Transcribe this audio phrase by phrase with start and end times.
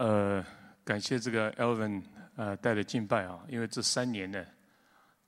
[0.00, 0.42] 呃，
[0.82, 2.02] 感谢这个 Elvin
[2.34, 4.42] 呃带的敬拜啊，因为这三年呢，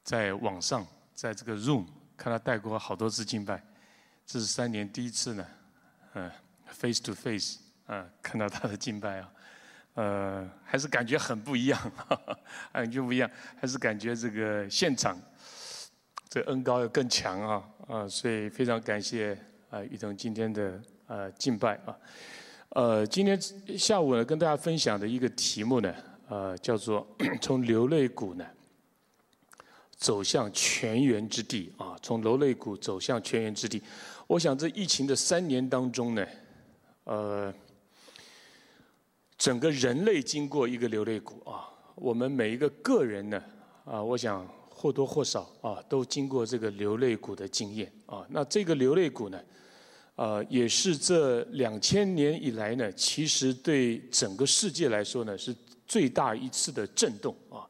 [0.03, 1.85] 在网上，在这个 Room
[2.17, 3.63] 看他带过好多次敬拜，
[4.25, 5.47] 这是三年第一次呢，
[6.15, 6.33] 呃
[6.69, 9.33] ，Face to Face 啊，看到他的敬拜啊，
[9.93, 11.79] 呃，还是感觉很不一样，
[12.73, 13.31] 感觉不一样，
[13.61, 15.21] 还是感觉这个现场，
[16.31, 21.95] 这恩高要更强啊啊，所以非常感谢啊雨桐今天的呃敬拜啊。
[22.75, 23.39] 呃，今天
[23.77, 25.95] 下午呢，跟大家分享的一个题目呢，
[26.31, 27.07] 呃，叫做
[27.39, 28.47] 从流泪谷呢
[29.95, 33.83] 走向泉源之地啊，从流泪谷走向泉源之地。
[34.27, 36.27] 我想这疫情的三年当中呢，
[37.05, 37.53] 呃，
[39.37, 43.43] 整个人类经过一个流泪谷啊，我们每一个个人呢，
[43.85, 48.27] 啊，我想或多或少啊，都经过这个流泪谷的经验啊。
[48.31, 49.39] 那这个流泪谷呢？
[50.15, 55.55] 呃，也是这两千年以来呢，其实对整个世界来说呢，是
[55.87, 57.67] 最大一次的震动啊。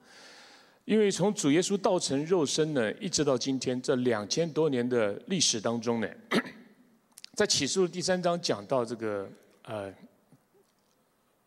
[0.84, 6.08] 因为从主耶稣道成肉身呢，一直到今天这两千多年的历史当中呢，
[7.34, 9.30] 在启示录第三章讲到这个
[9.62, 9.94] 呃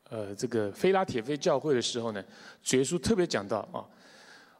[0.09, 2.23] 呃这个菲拉铁菲教会的时候呢，
[2.63, 3.83] 主耶稣特别讲到啊。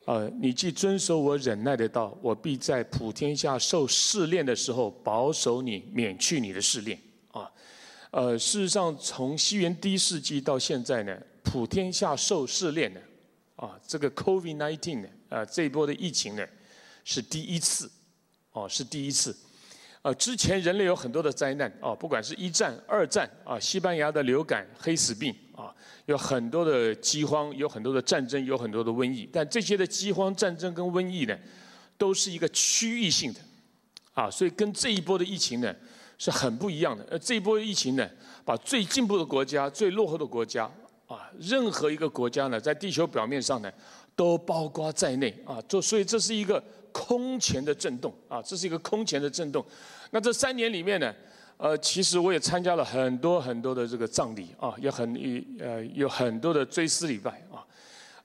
[0.05, 6.99] 呃，你既遵守我忍耐的道，我必在普天下受试炼的时候保守你，免去你的试炼。
[7.31, 7.51] 啊，
[8.11, 13.01] 呃，事实上，从西元第一世纪到现在呢，普天下受试炼的，
[13.55, 16.47] 啊，这个 COVID-19 呢，啊，这一波的疫情呢，
[17.03, 17.91] 是第一次，
[18.51, 19.35] 哦，是第一次。
[20.05, 25.73] 呃，之前人类有很多的灾难，啊，不管是一战、二战，啊，西班牙的流感、黑死病，啊。
[26.05, 29.27] 有很多的饥荒，有很多的战争，有很多的瘟疫。
[29.33, 31.35] 但这些的饥荒、战争跟瘟疫呢，
[31.97, 33.39] 都是一个区域性的，
[34.13, 35.75] 啊，所以跟这一波的疫情呢
[36.19, 37.03] 是很不一样的。
[37.09, 38.07] 呃，这一波疫情呢，
[38.45, 40.71] 把最进步的国家、最落后的国家，
[41.07, 43.73] 啊，任何一个国家呢，在地球表面上呢，
[44.15, 49.65] 都包括在内，啊，就所以这是一个空前的震动，啊，这是一个空前的震动。
[50.11, 51.13] 那这三年里面呢？
[51.57, 55.09] 呃，其实我也参加了很多很多的这个葬礼啊，也很
[55.57, 57.63] 呃有很多的追思礼拜啊，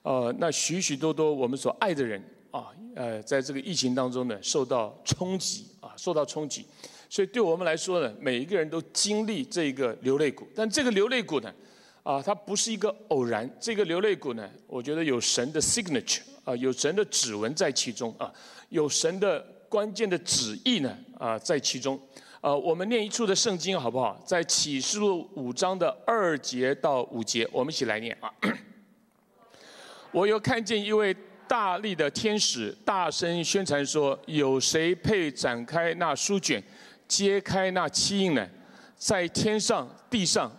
[0.03, 2.21] 呃，那许许多多我们所爱的人
[2.51, 6.67] 啊，呃，在这个疫情当中呢，受到冲击啊，受到冲击，
[7.09, 11.55] 所以对我们来说呢，每一个人都经历这个流泪谷，但这个流泪谷呢，
[12.03, 18.33] 啊，它不是一个偶然，这个流泪谷呢，我觉得有神的 signature 啊，有神的指纹在其中啊，
[18.71, 21.99] 有神的关键的旨意呢啊，在其中。
[22.43, 24.19] 呃，我们念一处的圣经好不好？
[24.25, 28.33] 在启示录五章的二节到五节，我们一起来念啊。
[30.11, 31.15] 我又看见一位
[31.47, 36.63] 大力的天使，大声宣传说：“有谁配展开那书卷，
[37.07, 38.49] 揭开那七印呢？
[38.97, 40.51] 在天上、地上、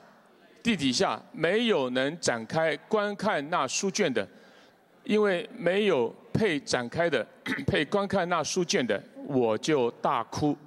[0.62, 4.28] 地底下，没有能展开观看那书卷的，
[5.04, 7.26] 因为没有配展开的，
[7.68, 10.58] 配观看那书卷的，我就大哭。”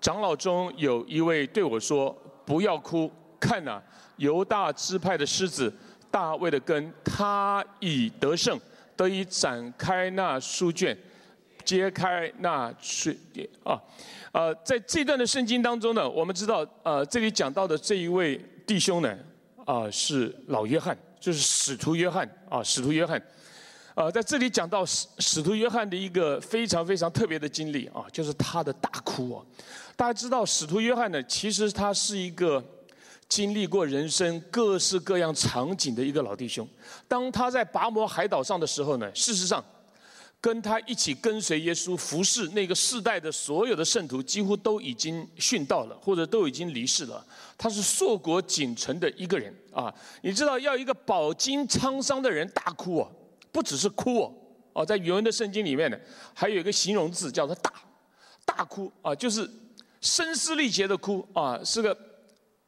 [0.00, 3.80] 长老中有一位对我说：“不要哭，看呐，
[4.16, 5.72] 犹大支派的狮子
[6.10, 8.58] 大卫的根，他已得胜，
[8.96, 10.96] 得以展开那书卷，
[11.64, 13.14] 揭开那书
[13.62, 13.80] 啊，
[14.32, 19.16] 呃，在这段的圣经当中呢，我们知道，呃，这里讲到的这一位弟兄呢，
[19.64, 23.22] 啊，是老约翰，就是使徒约翰啊，使徒约翰。”
[23.94, 29.44] 呃，在这里讲到使使徒约翰的一个非常非常特别的经历啊，就是他的大哭啊。
[29.94, 32.64] 大家知道，使徒约翰呢，其实他是一个
[33.28, 36.66] 经历过人生各式各样场景的一个老弟兄。
[37.06, 39.62] 当他在拔摩海岛上的时候呢，事实上，
[40.40, 47.24] 跟他一起跟随耶稣服侍那个世代的所有的圣徒，几乎都已经殉道了，或者都已经离世了。
[47.58, 49.92] 他是硕果仅存的一个人啊。
[50.22, 53.08] 你知道，要一个饱经沧桑的人大哭啊。
[53.52, 54.34] 不只是哭哦，
[54.72, 55.96] 哦，在原文的圣经里面呢，
[56.34, 57.70] 还有一个形容字叫做“大”，
[58.44, 59.48] 大哭啊，就是
[60.00, 61.96] 声嘶力竭的哭啊，是个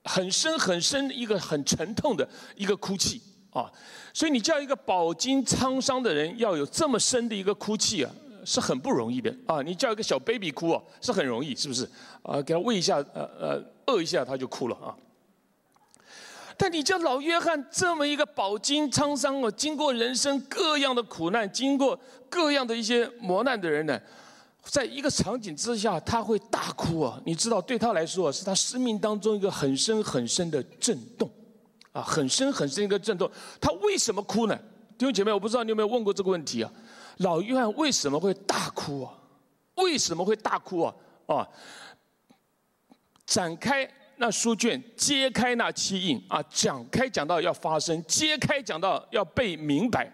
[0.05, 3.21] 很深很深一个很沉痛的一个哭泣
[3.51, 3.73] 啊。
[4.13, 8.13] 所以你叫一个饱经沧桑的人要有这么深的一个哭泣啊，
[8.45, 9.63] 是很不容易的啊。
[9.63, 11.89] 你叫一个小 baby 哭哦，是很容易，是不是？
[12.23, 14.95] 啊，给他喂一下，呃呃，饿一下他就哭了啊。
[16.65, 21.99] 但你叫老约翰这么一个饱经沧桑哦，经过人生各样的苦难，经过
[22.31, 24.01] 各样的一些磨难的人呢，
[24.63, 27.21] 在一个场景之下，他会大哭啊！
[27.27, 31.31] 你知道，对他来说是他生命当中一个很深很深的震动，
[31.93, 33.31] 啊，很深很深一个震动。
[33.61, 34.59] 他为什么哭呢？
[34.97, 36.73] 弟兄姐妹，我不知道你有没有问过这个问题啊？
[37.19, 39.13] 老约翰为什么会大哭啊？
[39.75, 40.95] 为什么会大哭啊？
[41.27, 41.47] 啊，
[43.27, 43.87] 展开。
[44.17, 50.05] 那书卷，揭开那七印啊，讲开讲到要发生，揭开讲到要被明白。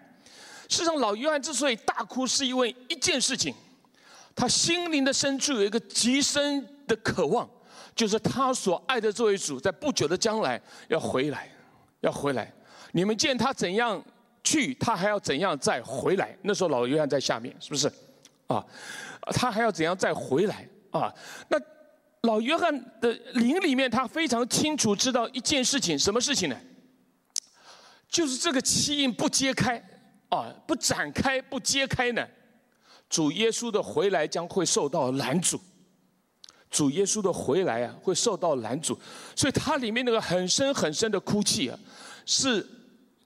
[0.67, 3.53] 事实上，老约翰之所以大哭，是因为一件事情，
[4.35, 7.47] 他心灵的深处有一个极深的渴望，
[7.95, 11.49] 就是他所爱的这位主，在不久的将来要回来，
[11.99, 12.51] 要回来。
[12.93, 14.03] 你们见他怎样
[14.43, 16.35] 去，他还要怎样再回来。
[16.41, 17.91] 那时候老约翰在下面，是不是？
[18.47, 18.65] 啊，
[19.33, 20.67] 他还要怎样再回来？
[20.89, 21.13] 啊，
[21.47, 21.57] 那。
[22.23, 26.55] 老约翰的灵里面，他非常清楚知道一件事情，什么事情呢？
[28.07, 29.83] 就是这个七印不揭开，
[30.29, 32.27] 啊，不展开，不揭开呢，
[33.09, 35.59] 主耶稣的回来将会受到拦阻。
[36.69, 38.97] 主耶稣的回来啊，会受到拦阻，
[39.35, 41.77] 所以它里面那个很深很深的哭泣啊，
[42.25, 42.65] 是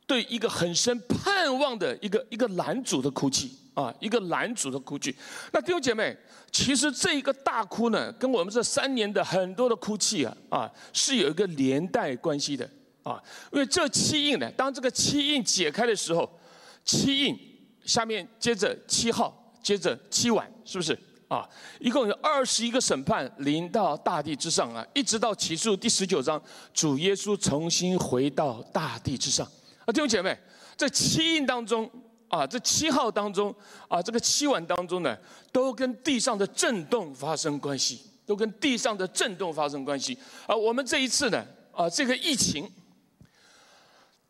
[0.07, 3.51] 对一个很深盼望的一个一个男主的哭泣。
[3.75, 5.13] 啊，一个男主的哭泣。
[5.51, 6.15] 那弟兄姐妹，
[6.49, 12.65] 其实这一个大哭呢，跟我们这三年的很多的哭泣啊，啊，是有一个连带关系的
[13.03, 13.21] 啊。
[13.51, 16.39] 因为这七印呢，当这个七印解开的时候，
[16.85, 17.37] 七印
[17.83, 20.97] 下面接着七号，接着七晚，是不是
[21.27, 21.45] 啊？
[21.81, 26.41] 一共有二十一个审判临到大地之上啊，一直到启示录第十九章，
[26.73, 29.45] 主耶稣重新回到大地之上。
[29.85, 30.37] 啊，弟兄姐妹，
[30.75, 31.89] 这七印当中。
[32.27, 33.55] 啊，这七号当中，
[33.87, 35.15] 啊，这个七晚当中呢，
[35.53, 40.17] 都跟地上的震动发生关系，都跟地上的震动发生关系。
[40.47, 42.69] 啊，我们这一次呢，啊，这个疫情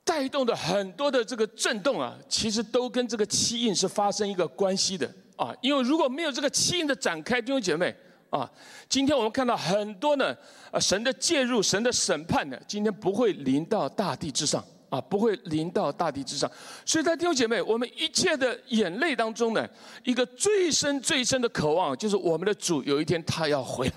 [0.03, 5.09] 带动的很多的这个震动啊，其实都跟这个七印是发生一个关系的。
[5.37, 7.95] 啊，因为如果没有这个七印的展开，弟兄姐妹，
[8.29, 8.47] 啊，
[8.89, 10.35] 今天我们看到很多呢，
[10.69, 14.63] 啊，神的介入，神的审判呢，今天不会临到大地之上。
[14.95, 16.49] 啊，不会临到大地之上，
[16.85, 19.67] 所以，在弟兄姐妹，我们一切的眼泪当中呢，
[20.05, 23.93] 一个最深最深的渴望，就是我们的主有一天他要回来，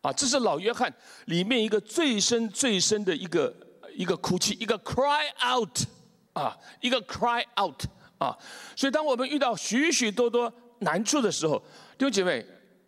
[0.00, 0.92] 啊，这是老约翰
[1.26, 3.54] 里面一个最深最深的一个
[3.94, 5.78] 一个哭泣，一个 cry out，
[6.32, 7.80] 啊，一个 cry out，
[8.18, 8.36] 啊，
[8.74, 11.56] 所以，当我们遇到许许多多难处的时候，
[11.96, 12.44] 弟兄姐妹，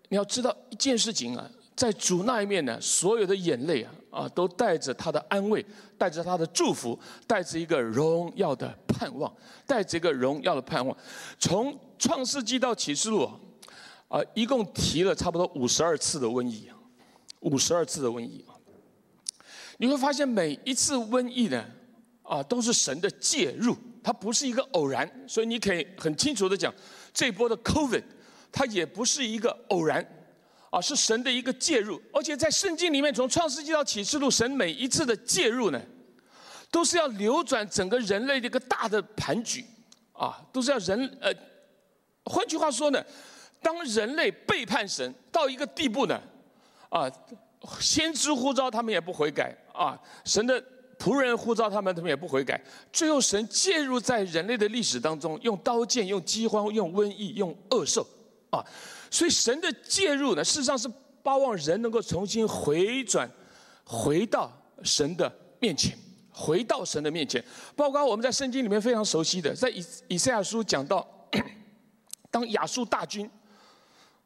[0.08, 1.48] 你要知道一件事情啊。
[1.74, 5.64] 在主那一面呢，所有的眼泪啊啊，都带着他的安慰，
[5.96, 9.34] 带着他的祝福，带着一个荣耀的盼望，
[9.66, 10.94] 带着一个荣耀的盼望。
[11.38, 13.26] 从创世纪到启示录
[14.08, 16.68] 啊，一共提了差不多五十二次的瘟疫，
[17.40, 18.52] 五十二次的瘟疫啊。
[19.78, 21.64] 你会发现每一次瘟疫呢，
[22.22, 23.74] 啊，都是神的介入，
[24.04, 25.10] 它不是一个偶然。
[25.26, 26.72] 所以你可以很清楚的讲，
[27.14, 28.04] 这波的 COVID，
[28.52, 30.06] 它也不是一个偶然。
[30.72, 35.78] 啊，是神的一个介入，而且在圣经里面，从创世纪到启示录，神每一次的介入呢，
[36.70, 39.62] 都是要扭转整个人类的一个大的盘局，
[40.14, 41.30] 啊，都是要人呃，
[42.24, 43.04] 换句话说呢，
[43.60, 46.18] 当人类背叛神到一个地步呢，
[46.88, 47.06] 啊，
[47.78, 50.58] 先知呼召他们也不悔改，啊，神的
[50.98, 52.58] 仆人呼召他们，他们也不悔改，
[52.90, 58.06] 最后神介入在人类的历史当中，用刀剑、用饥荒、用瘟疫、用恶兽，
[58.52, 58.64] 啊。
[59.10, 60.88] 所以神的介入呢，事实上是
[61.22, 63.30] 巴望人能够重新回转，
[63.84, 64.50] 回到
[64.82, 65.98] 神的面前，
[66.32, 67.44] 回到神的面前。
[67.76, 71.06] 包括我们在圣经里面非常熟悉的，在以以赛亚书讲到，
[72.30, 73.30] 当亚述大军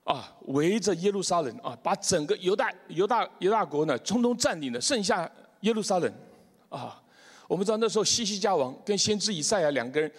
[0.04, 5.30] 啊围着耶路撒冷啊，把整个犹大犹大犹大国呢，通通占领了，剩下
[5.62, 6.12] 耶路撒冷
[6.68, 7.02] 啊。
[7.48, 10.10] 我们知道那时候西西家王跟先知以赛亚两个人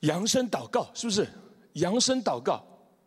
[0.00, 1.26] 扬声祷告，是不是？
[1.74, 2.62] 扬声祷告。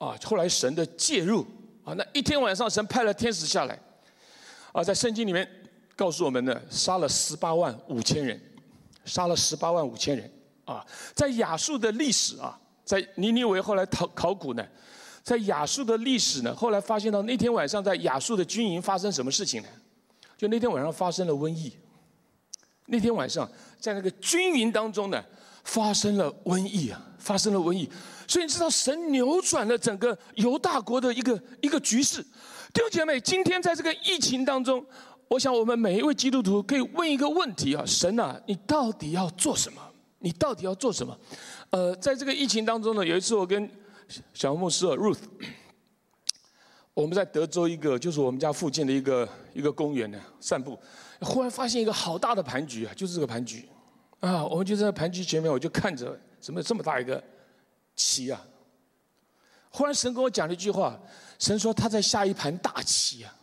[0.06, 1.44] 啊，后来神的介入
[1.84, 3.80] 啊，那一天晚上神派了天使下来，
[4.72, 5.50] 啊，在圣经里面
[5.96, 8.40] 告诉我们呢，杀了十八万五千人，
[9.04, 10.32] 杀了十八万五千人
[10.66, 10.86] 啊，
[11.16, 14.64] 在亚述的历史啊，在尼尼维后来考考古呢，
[15.24, 19.70] 在亚述的历史呢，后来发现到那天晚上在亚述的军营发生什么事情呢？
[20.38, 21.76] 就那天晚上发生了瘟疫，
[22.86, 25.24] 那天晚上在那个军营当中呢，
[25.64, 27.90] 发生了瘟疫啊，发生了瘟疫。
[28.28, 32.22] 所以你知道，神扭转了整个犹大国的一个一个局势。
[32.74, 34.86] 弟兄姐妹，今天在这个疫情当中，
[35.28, 39.82] 我想我们每一位基督徒可以问一个问题啊：神啊，你到底要做什么？
[40.20, 41.18] 你到底要做什么？
[41.70, 43.70] 呃，在这个疫情当中呢，有一次我跟
[44.34, 45.20] 小牧师 Ruth，
[46.94, 50.78] 我们在德州一个就是我们家附近的一个一个公园呢散步，
[51.22, 53.70] 忽然发现一个好大的盘局啊，就是这个盘局
[54.20, 57.24] 啊，我们就在盘局前面，我就看着怎么这么大一个。
[57.96, 58.42] 棋啊！
[59.70, 61.00] 忽然神跟我讲了一句话，
[61.40, 63.36] 神说他在下一盘大棋啊。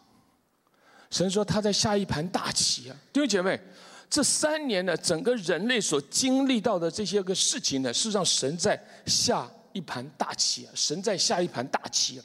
[1.11, 2.97] 神说他在下一盘大棋啊！
[3.13, 3.61] 弟兄姐妹，
[4.09, 10.73] 这三年呢，整个人类所经历到的这些个事情呢，是让神在下一盘大棋啊！
[10.75, 12.25] 神在下一盘大棋啊！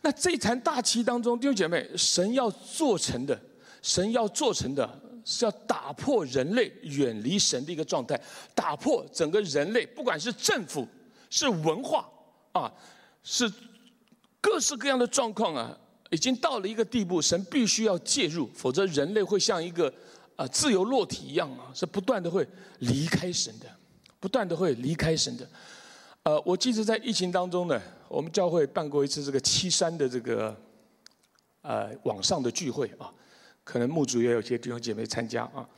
[0.00, 3.38] 那这盘大棋当中，弟兄姐妹，神要做成的，
[3.82, 8.20] 神要做成的是要打破人类远离神的一个状态，
[8.54, 10.86] 打破整个人类，不管是政府、
[11.30, 12.08] 是文化
[12.52, 12.72] 啊，
[13.22, 13.50] 是
[14.40, 15.78] 各式各样的状况啊，
[16.10, 19.92] 已经到了一个地步，神必须要介入，否则人类会像一个
[20.36, 22.46] 啊自由落体一样啊，是不断的会
[22.80, 23.66] 离开神的，
[24.18, 25.48] 不断的会离开神的。
[26.24, 30.56] 呃，我记得在疫情当中呢，我们教会办过一次这个七三的这个
[31.62, 33.12] 呃网上的聚会啊，
[33.64, 35.68] 可能牧主也有些弟兄姐妹参加啊。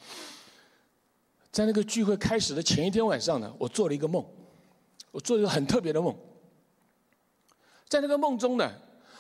[1.50, 4.25] 在那个聚会开始的前一天晚上呢，我做了一个梦，
[5.11, 6.17] 我做了一个很特别的梦。
[7.88, 8.73] 在那个梦中呢，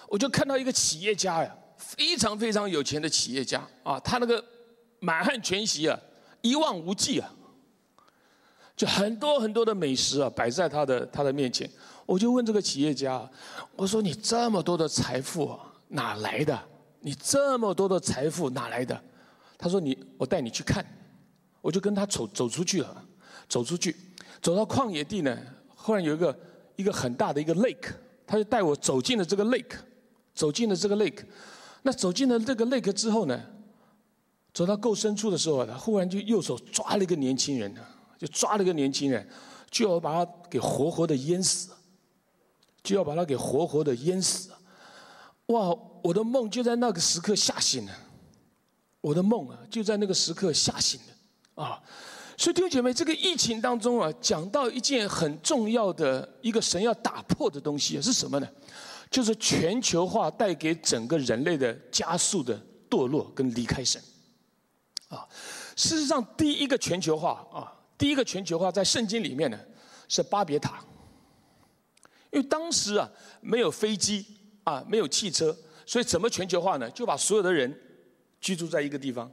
[0.08, 4.44] 我就看到一个企业家呀，非常非常有钱的企业家啊，他那个
[4.98, 5.98] 满汉全席啊，
[6.40, 7.32] 一望无际啊。
[8.76, 11.70] 就很多很多的美食啊，摆在他的他的面前。
[12.06, 13.30] 我就问这个企业家，
[13.76, 16.60] 我说：“你这么多的财富啊，哪来的？
[17.04, 19.00] 你这么多的财富哪来的？”
[19.56, 20.84] 他说：“你，我带你去看。”
[21.62, 23.06] 我就跟他走走出去了，
[23.48, 23.94] 走出去，
[24.42, 25.38] 走到旷野地呢。
[25.76, 26.38] 忽然有一个
[26.76, 27.92] 一个很大的一个 lake，
[28.26, 29.76] 他就带我走进了这个 lake，
[30.34, 31.24] 走进了这个 lake。
[31.82, 33.40] 那走进了这个 lake 之后呢，
[34.52, 37.74] 走到够深处的时候，他忽然就右手抓了一个年轻人。
[38.16, 39.28] 就抓了一个年轻人，
[39.70, 41.72] 就要把他给活活的淹死，
[42.82, 44.50] 就要把他给活活的淹死。
[45.46, 45.76] 哇！
[46.02, 47.92] 我的梦就在那个时刻吓醒了，
[49.00, 51.82] 我的梦啊，就在那个时刻吓醒了啊！
[52.36, 58.48] 所以弟兄姐妹，这个疫情当中啊，讲到一件很重要的一个神要打破的东西是什么呢？
[59.10, 62.60] 就是全球化带给整个人类的加速的
[62.90, 64.02] 堕落跟离开神
[65.08, 65.26] 啊！
[65.74, 67.72] 事实上，第一个全球化啊。
[67.96, 69.58] 第一个全球化在圣经里面呢，
[70.08, 70.84] 是巴别塔。
[72.32, 73.08] 因为当时啊
[73.40, 74.26] 没有飞机
[74.64, 75.56] 啊没有汽车，
[75.86, 76.90] 所以怎么全球化呢？
[76.90, 77.72] 就把所有的人
[78.40, 79.30] 居住在一个地方，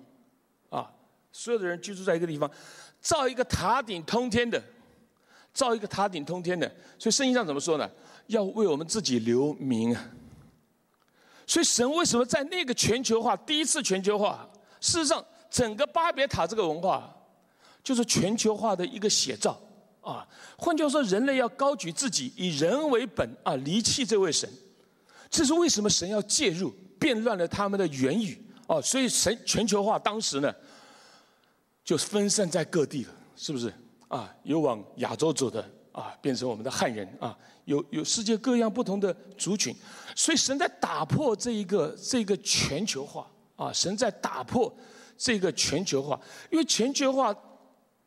[0.70, 0.92] 啊，
[1.32, 2.50] 所有的人居住在一个地方，
[3.02, 4.62] 造一个塔顶通天的，
[5.54, 6.72] 造一个塔顶通天的。
[7.00, 7.90] 所以圣经上怎么说呢？
[8.28, 10.12] 要为我们自己留名啊。
[11.48, 14.48] 所以神为什么在那个全球化第一次全球化？
[14.80, 17.18] 事实上，整个巴别塔这个文化。
[17.84, 19.60] 就是全球化的一个写照
[20.02, 20.24] 啊！
[20.56, 24.48] 换句话说，人类要高举自己，以人为本啊，离弃这位神。
[25.32, 26.70] 这是为什么神要介入，
[27.00, 28.80] 变乱了他们的言语哦。
[28.80, 30.54] 所以神全球化当时呢，
[31.84, 33.74] 就分散在各地了，是不是
[34.10, 34.32] 啊？
[34.44, 37.36] 有往亚洲走的啊，变成我们的汉人啊，
[37.66, 39.76] 有有世界各样不同的族群。
[40.16, 44.72] 所以神在打破这一个这个全球化啊，神在打破
[45.18, 46.20] 这个全球化，
[46.52, 47.36] 因为全球化。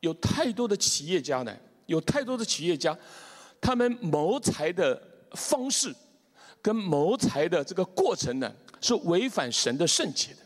[0.00, 2.94] 有太多的企业家呢，有太多的企业家，
[3.58, 5.90] 他们谋财的方式
[6.64, 10.38] 跟谋财的这个过程呢，是违反神的圣洁的，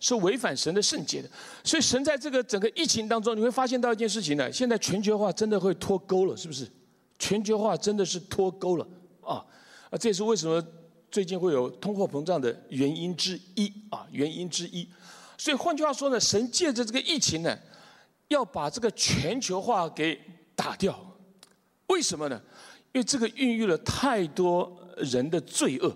[0.00, 1.28] 是违反神的圣洁的。
[1.62, 6.66] 所以神在这个整个疫情当中，你会发现到一件事情呢，现在全球化真的会脱钩了，是不是？
[7.18, 8.88] 全球化真的是脱钩了
[9.20, 9.44] 啊！
[9.90, 10.64] 啊，这也是为什么
[11.10, 14.88] 最近会有通货膨胀的原因之一啊，原因之一。
[15.36, 17.56] 所以换句话说呢，神借着这个疫情呢。
[18.28, 20.18] 要把这个全球化给
[20.54, 20.98] 打掉，
[21.88, 22.40] 为什么呢？
[22.92, 25.88] 因为这个孕育了太多人的罪恶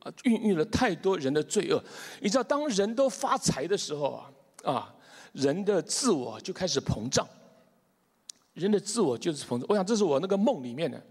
[0.00, 1.82] 啊，孕育了太多人的罪恶。
[2.20, 4.94] 你知道，当人都发财的时候啊，啊，
[5.32, 7.26] 人的自我就开始膨胀，
[8.54, 9.66] 人的自我就是膨胀。
[9.68, 11.02] 我想，这是我那个梦里面的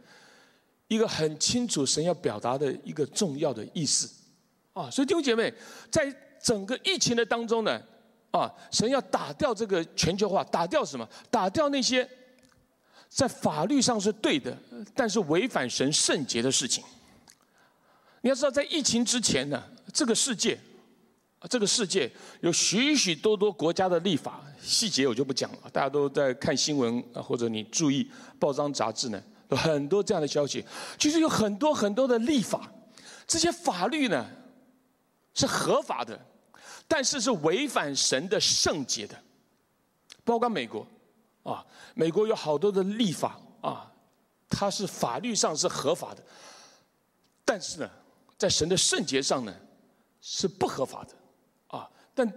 [0.88, 4.09] 一个很清楚神要表达的一个重要的意思
[4.73, 4.89] 啊。
[4.89, 5.53] 所以弟兄姐妹，
[5.89, 7.81] 在整个疫情的当中呢。
[8.33, 11.07] 啊，神要打掉这个全球化，打掉什么？
[11.29, 12.09] 打掉那些
[13.07, 14.57] 在法律上是对的，
[14.95, 16.83] 但是违反神圣洁的事情。
[18.23, 19.61] 你要知道，在疫情之前呢，
[19.91, 20.57] 这个世界，
[21.49, 30.63] 这个世界有许许多多国家的立法，细节我就不讲了，大家都在看新闻啊，或者你注意报章杂志呢，有很多这样的消息。
[30.97, 32.71] 其实有很多很多的立法，
[33.27, 34.25] 这些法律呢
[35.33, 36.17] 是合法的。
[36.87, 39.17] 但是是违反神的圣洁的，
[40.23, 40.87] 包括美国，
[41.43, 43.91] 啊，美国有好多的立法啊，
[44.49, 46.23] 它是法律上是合法的，
[47.43, 47.89] 但是呢，
[48.43, 49.55] 在神的圣洁上呢，
[50.19, 52.29] 是不合法的，啊，但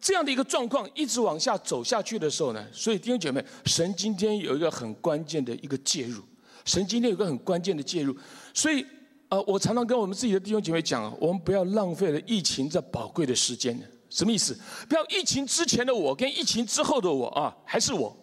[0.00, 6.20] 这样的一个状况一直往下走下去的时候呢，所以弟兄姐妹，神今天有一个很关键的一个介入，
[6.64, 8.16] 神今天有个很关键的介入，
[8.52, 8.84] 所以。
[9.32, 13.74] 呃，我常常跟我们自己的弟兄姐妹讲，我们不要浪费了疫情这宝贵的时间。
[14.10, 14.54] 什么意思？
[14.86, 18.14] 不要疫情之前的我跟疫情之后的我啊，还是我。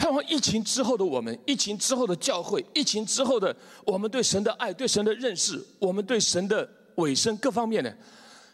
[0.00, 3.54] 盼望疫情之后的我们，疫情之后的教会，疫情之后的
[3.84, 7.92] 我们对神的爱、对神的认识，我们对神的尾声各方面呢，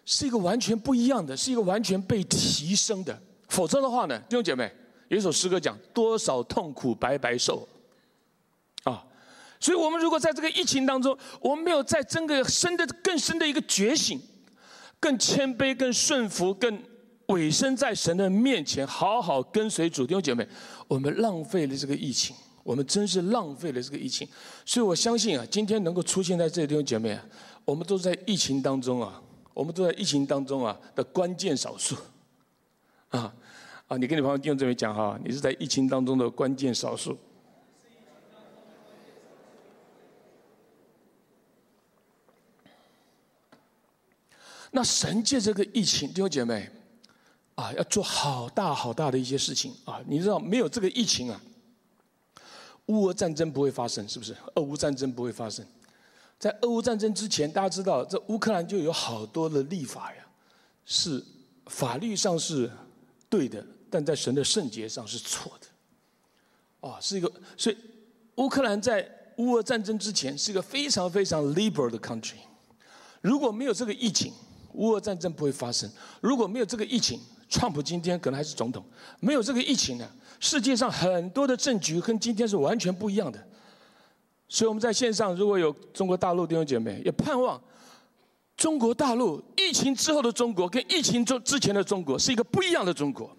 [0.04, 3.16] 是一个完全不一样的，是一个完全被提升的。
[3.48, 4.68] 否则的话呢，弟兄姐妹，
[5.06, 7.66] 有一首诗歌讲多少痛苦白白受，
[8.82, 9.04] 啊，
[9.60, 14.20] 所以我们如果在这个疫情当中，我们没有在真的深的更深的一个觉醒，
[14.98, 16.82] 更谦卑、更顺服、更
[17.26, 20.46] 委身在神的面前，好好跟随主弟兄姐妹，
[20.86, 24.28] 我们浪费了这个疫情，我们真是浪费了这个疫情。
[24.64, 27.24] 所以我相信啊，今天能够出现在这里弟兄姐妹啊，
[27.64, 29.20] 我们都在疫情当中啊，
[29.52, 31.96] 我们都在疫情当中啊的关键少数。
[33.10, 33.32] 啊，
[33.86, 33.96] 啊！
[33.96, 37.16] 你跟你朋友用这边讲哈，你是在疫情当中的关键少数。
[44.72, 46.68] 那神借这个疫情，弟兄姐妹，
[47.56, 50.00] 啊，要做好大好大的一些事情啊！
[50.06, 51.40] 你知道，没有这个疫情啊，
[52.86, 54.36] 乌俄战争不会发生，是不是？
[54.54, 55.66] 俄乌战争不会发生。
[56.38, 60.26] 在俄乌战争之前，大家知道，这乌克兰就有好多的立法呀，
[60.84, 61.24] 是
[61.66, 62.70] 法律上是。
[63.28, 66.88] 对的，但在神的圣洁上是错的。
[66.88, 67.76] 啊，是一个，所以
[68.36, 69.06] 乌克兰在
[69.38, 72.36] 乌俄战争之前是一个非常非常 liberal 的 country。
[73.20, 74.32] 如果没有这个疫情，
[74.74, 78.84] 乌俄战争不会发生；如果没有这个疫情，川普今天可能还是总统。
[79.20, 80.08] 没有这个疫情呢，
[80.40, 83.38] 世界上很多的政局跟今天是完全不一样的。
[84.48, 87.60] 所以我们在线上如果有中国大陆弟兄姐妹，也盼望。
[88.56, 93.30] 中国大陆疫情之后的中国，跟疫情中之前的中国是一个不一样的中国，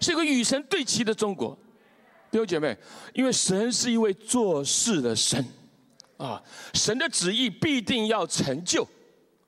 [0.00, 1.56] 是一个与神对齐的中国，
[2.28, 2.76] 弟兄姐妹，
[3.14, 5.44] 因为神是一位做事的神，
[6.16, 6.42] 啊，
[6.74, 8.84] 神的旨意必定要成就，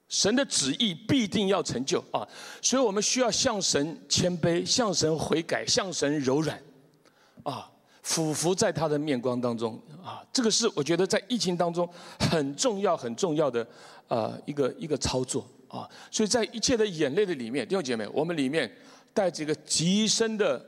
[0.09, 2.27] 神的旨意必定要成就啊，
[2.63, 6.61] 所以我们需要向神谦卑，向神悔改，向神柔软，
[7.43, 7.71] 啊。
[8.01, 11.87] 俯伏在他的面光当中啊，这个是我觉得在疫情当中
[12.19, 13.67] 很重要、很重要的
[14.07, 15.87] 呃一个一个操作啊。
[16.11, 18.75] 所以在一切的眼泪的里面，弟兄姐妹，我们里面
[19.13, 20.65] 带着一个极深的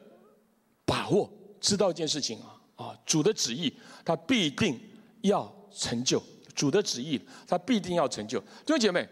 [0.84, 1.30] 把握，
[1.62, 3.72] 知道一件事情啊啊，主的旨意
[4.04, 4.78] 他必定
[5.22, 6.22] 要成就，
[6.60, 8.38] 主的旨意他必定要成就。
[8.66, 9.08] 弟兄姐妹，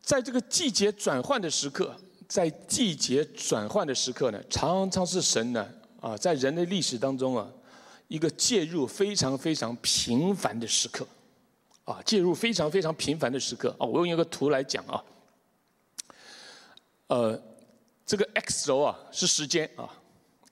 [0.00, 1.94] 在这个季节转换的时刻，
[2.26, 5.68] 在季节转换的时刻呢，常常是神呢
[6.00, 7.46] 啊，在人类历史当中啊。
[8.08, 11.06] 一个介入非常非常频繁的时刻，
[11.84, 13.68] 啊，介入非常非常频繁的时刻。
[13.78, 15.04] 啊，我用一个图来讲啊，
[17.08, 17.38] 呃，
[18.06, 19.84] 这个 x 轴啊是时间啊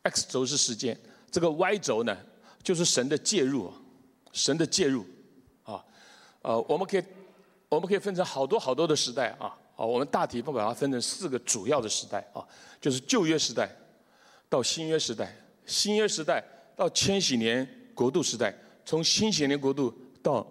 [0.02, 0.94] ，x 轴是时间，
[1.30, 2.14] 这个 y 轴呢
[2.62, 3.72] 就是神的介入，
[4.32, 5.06] 神的介入，
[6.46, 7.02] 呃，我们可以
[7.68, 12.46] 我们可以分成好多好多的时代啊，啊，我们大体不把它分成四个主要的时代啊，
[12.80, 13.68] 就是旧约时代
[14.48, 15.34] 到新约时代，
[15.66, 16.42] 新约时代。
[16.76, 18.54] 到千禧年国度时代，
[18.84, 19.90] 从千禧年国度
[20.22, 20.46] 到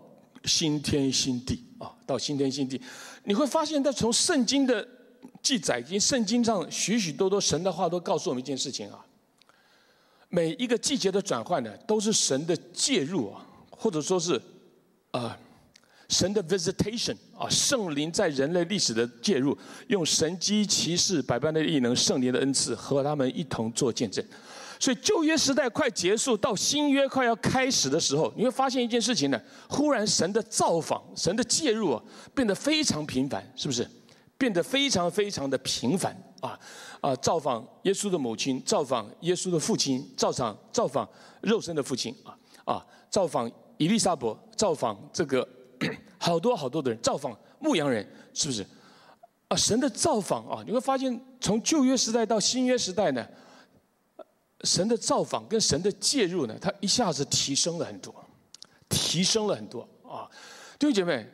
[0.45, 2.81] 新天新地啊，到新天新地，
[3.25, 4.87] 你会发现，在从圣经的
[5.43, 9.05] 记载，跟圣经上许许多多神的话，都告诉我们一件事情啊。
[10.29, 14.41] 每一个季节的转换呢，都是神的介入啊，或者说是
[15.11, 15.37] 啊，
[16.09, 24.23] 神的 visitation 啊，圣灵在人类历史的介入，用神机骑士百般的异能，圣灵的恩赐，和他们一同做见证。
[24.79, 33.87] 所以旧约时代快结束，到新约快要开始的时候，你会发现一件事情呢：忽然神的造访、神的介入啊，变得非常频繁，是不是？
[34.37, 36.59] 变得非常非常的频繁啊
[36.99, 37.15] 啊！
[37.15, 41.07] 造访耶稣的母亲，造访耶稣的父亲，造访造访
[41.39, 42.85] 肉身的父亲啊啊！
[43.09, 45.47] 造访伊丽莎伯，造访这个
[46.17, 48.65] 好多好多的人，造访牧羊人，是不是？
[49.47, 53.25] 啊，神的造访啊，你会发现从旧约时代到新约时代呢。
[54.63, 58.15] 神的造访跟神的介入呢，它一下子提升了很多，
[58.89, 60.25] 提升了很多啊！
[60.79, 61.27] 弟兄姐妹，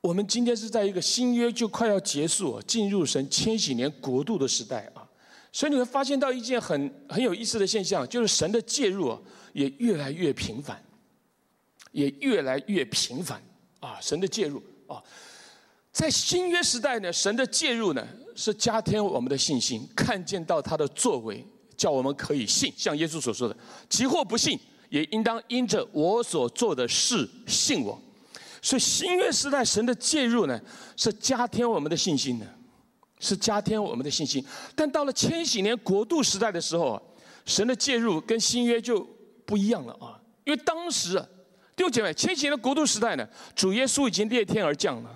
[0.00, 5.06] 我们今天是在一个新约就快要结束，进入神千禧年国度的时代啊，
[5.52, 9.18] 所以你会发现到一件很很有意思的现象，就是神的介入
[9.52, 10.82] 也越来越频繁，
[11.92, 13.40] 也越来越频繁
[13.80, 13.96] 啊！
[14.00, 15.02] 神的介入啊，
[15.92, 21.46] 在新约时代呢，神的介入呢是加添我们的信心，看见到他的作为。
[21.74, 23.56] 叫我们可以信，像耶稣所说的
[23.90, 28.00] ：“其或不信，也应当因着我所做的事信我。”
[28.62, 30.60] 所以新约时代神的介入呢，
[30.96, 32.46] 是加添我们的信心的，
[33.18, 34.44] 是加添我们的信心。
[34.76, 37.02] 但到了千禧年国度时代的时候啊，
[37.46, 39.04] 神的介入跟新约就
[39.44, 40.20] 不一样了啊！
[40.44, 41.26] 因为当时啊，
[41.82, 45.10] 弟兄姐妹，千禧年的国度时代呢，主耶稣已经裂天而降了，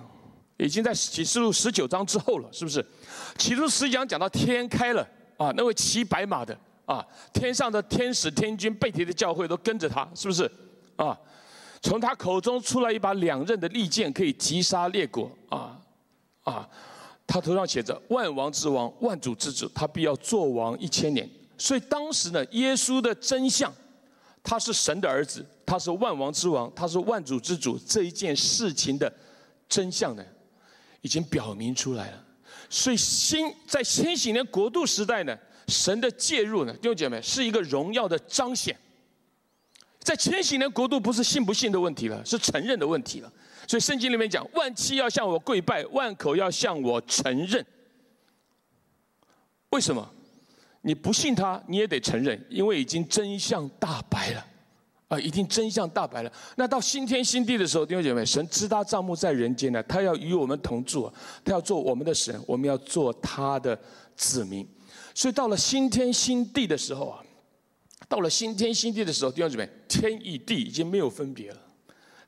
[0.57, 2.85] 已经在启示录十九章之后了，是不是？
[3.37, 5.07] 启示录十讲讲到天开了。
[5.37, 10.51] 啊，那位骑白马的啊，天上的天使、天君、贝提的教会都跟着他，是不是？
[10.97, 11.17] 啊，
[11.81, 15.31] 从他口中出来一把两刃的利剑，可以击杀列国。
[15.47, 15.79] 啊，
[16.43, 16.67] 啊，
[17.25, 21.29] 他头上写着“万王之王，万主之主”，他必要做王一千年。
[21.57, 23.71] 所以当时呢，耶稣的真相，
[24.47, 29.13] 他是神的儿子，他是万王之王，他是万主之主，这一件事情的
[29.67, 30.23] 真相呢，
[31.01, 32.25] 已经表明出来了。
[32.69, 35.37] 所以新在千禧年国度时代呢。
[35.67, 38.73] 神的介入呢，弟兄姐妹，是一个荣耀的彰显。
[39.99, 43.29] 在千禧年国度，不是信不信的问题了，是承认的问题了。
[43.67, 47.65] 所以圣经里面讲，万妻要向我跪拜，万口要向我承认。
[49.71, 50.09] 为什么？
[50.87, 54.45] 你不信他，你也得承认，因为已经真相大白了，
[55.09, 56.31] 啊，已经真相大白了。
[56.55, 61.11] 那到新天新地的时候，弟兄姐妹，神知他账目在人间呢，他要与我们同住，
[61.43, 63.77] 他要做我们的神，我们要做他的
[64.15, 64.65] 子民。
[65.13, 67.19] 所以到了新天新地的时候啊，
[68.07, 71.57] 到了新天新地的时候，弟兄姐妹，天与地已经没有分别了。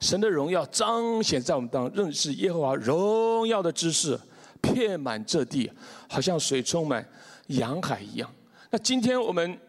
[0.01, 4.19] 神的荣耀彰显在我们当中，认识耶和华荣耀的知识，
[4.59, 5.71] 遍满这地，
[6.09, 7.07] 好像水充满
[7.47, 8.29] 洋海一样。
[8.71, 9.59] 那今天我们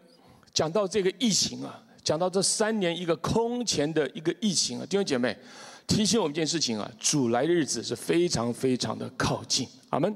[0.53, 5.35] 讲到这个疫情啊，讲到这三年一个空前的一个疫情啊，弟兄姐妹，
[5.87, 9.67] 提醒我们一件事情啊，主来的日子是非常非常的靠近。
[9.89, 10.15] 阿门。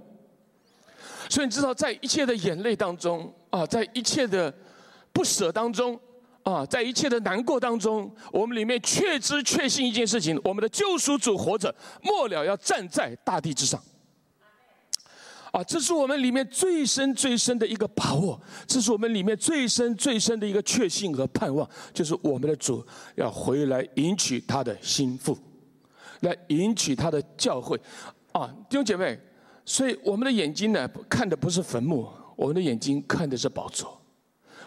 [1.30, 4.52] 所以你知道，在一切的眼泪当中啊，在一切的
[5.14, 5.98] 不舍当中
[6.42, 13.82] 啊，在一切的难过当中，我们里面确知确信一件事情：我们的救赎主活着，末了要站在大地之上。
[15.54, 25.38] 啊，这是我们里面最深最深的一个把握，这是我们里面最深最深的一个确信和盼望，就是我们的主要回来迎娶他的心腹，
[26.22, 27.80] 来迎娶他的教会。
[28.32, 29.16] 啊，弟兄姐妹。
[29.64, 33.98] 所以我们的眼睛呢，看的不是坟墓，我们的眼睛看的是宝座，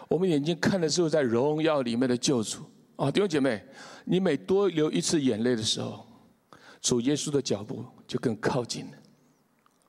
[0.08, 2.62] 我们眼睛看的是在荣耀里面的救主。
[2.96, 3.62] 啊，弟兄姐妹，
[4.06, 6.04] 你每多流一次眼泪的时候，
[6.80, 8.97] 主耶稣的脚步就更靠近了。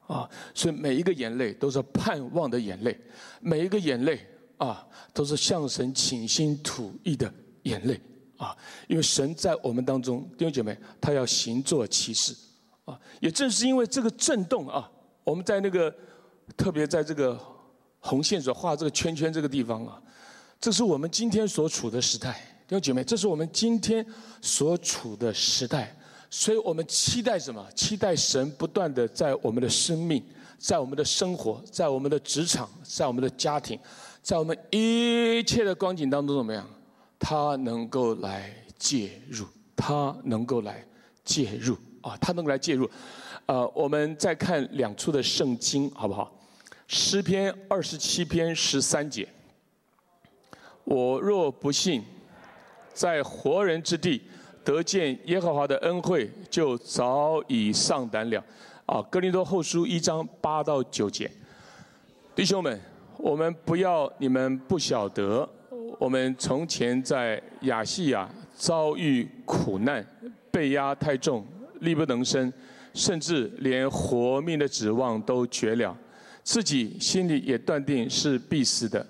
[0.10, 3.00] 啊，所以每一个眼泪都是盼望的眼泪，
[3.40, 4.26] 每一个眼泪
[4.58, 7.32] 啊，都是向神倾心吐意的
[7.64, 8.02] 眼泪。
[8.36, 12.34] 啊，因为神在我们当中，弟兄姐妹，他要行做其事。
[12.86, 14.90] 啊，也正是因为这个震动啊。
[15.24, 15.94] 我们在那个，
[16.58, 17.40] 特别在这个
[18.00, 20.02] 红线所画这个圈圈这个地方啊，
[20.60, 22.32] 这是我们今天所处的时代，
[22.66, 24.04] 弟兄姐妹，这是我们今天
[24.42, 25.96] 所处的时代，
[26.30, 27.66] 所以我们期待什么？
[27.76, 30.24] 期待神不断的在我们的生命、
[30.58, 33.80] 在我们的生活、在我们的职场、在我们的家庭、
[34.22, 36.68] 在我们一切的光景当中怎么样？
[37.18, 40.86] 他能够来介入，他能够来
[41.26, 42.90] 介入啊，他能够来介入。
[43.46, 46.32] 呃，我们再看两处的圣经，好不好？
[46.88, 49.28] 诗篇二十七篇十三节：
[50.84, 52.04] 我若不信，
[52.94, 54.22] 在活人之地
[54.64, 58.44] 得见耶和华的恩惠，就早已上胆了。
[58.86, 61.30] 啊，哥林多后书一章八到九节，
[62.36, 62.80] 弟兄们，
[63.18, 65.48] 我们不要你们不晓得，
[65.98, 70.06] 我们从前在亚细亚遭遇苦难，
[70.50, 71.46] 被压太重，
[71.82, 72.52] 力不能生。
[72.92, 75.96] 甚至连活命的指望都绝了，
[76.44, 79.06] 自己心里也断定是必死的，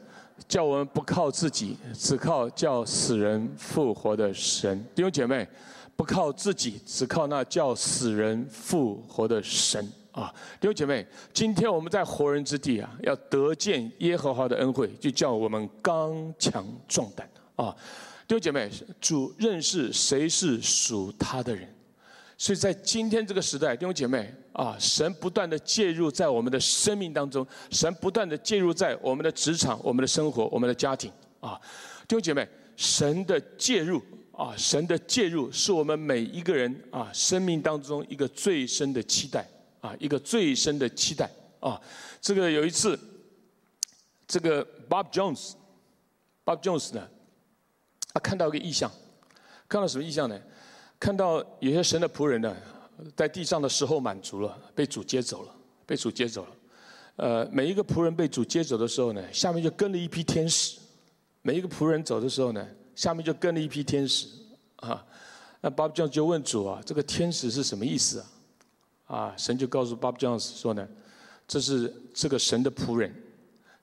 [0.50, 4.84] 叫我们不靠自己，只靠叫死人复活的神。
[4.96, 5.48] 弟兄姐妹，
[5.96, 9.80] 不靠自己，只靠那叫死人复活的神
[10.12, 10.34] 啊！
[10.60, 17.76] 弟兄姐妹，今天我们在活人之地啊，要得见耶和华的恩惠，就叫我们刚强壮胆啊！
[18.28, 21.72] 弟兄姐妹，主认识谁是属他的人。
[22.42, 31.60] 所以在今天这个时代，弟兄姐妹啊，神不断的介入在我们的生命当中，神不断的介入在我们的职场、我们的生活、我们的家庭啊，
[32.08, 32.48] 弟兄姐妹，
[32.78, 39.46] 神的介入啊，神的介入是我们每一个人啊生命当中一个最深的期待
[39.82, 41.80] 啊，一个最深的期待啊。
[42.22, 42.98] 这个有一次，
[44.26, 47.06] 这个 Bob Jones，Bob Jones 呢，
[48.14, 48.90] 他看到一个异象，
[49.68, 50.40] 看到什么异象呢？
[51.00, 52.56] 看到有些神的仆人呢，
[53.16, 56.50] 在地上的时候满足了，被主接走了，被主接走了。
[57.16, 60.78] 呃，每一个仆人被主接走的时候呢，下面就跟了一批天使。
[61.42, 64.28] 每一个仆人走的时候呢，下面就跟了一批天使。
[64.78, 65.06] 啊，
[65.62, 68.20] 那 Bob Jones 就问主啊，这个天使是什么意思
[69.06, 69.18] 啊？
[69.18, 70.86] 啊，神就告诉 Bob Jones 说呢，
[71.48, 73.14] 这是这个神的仆人，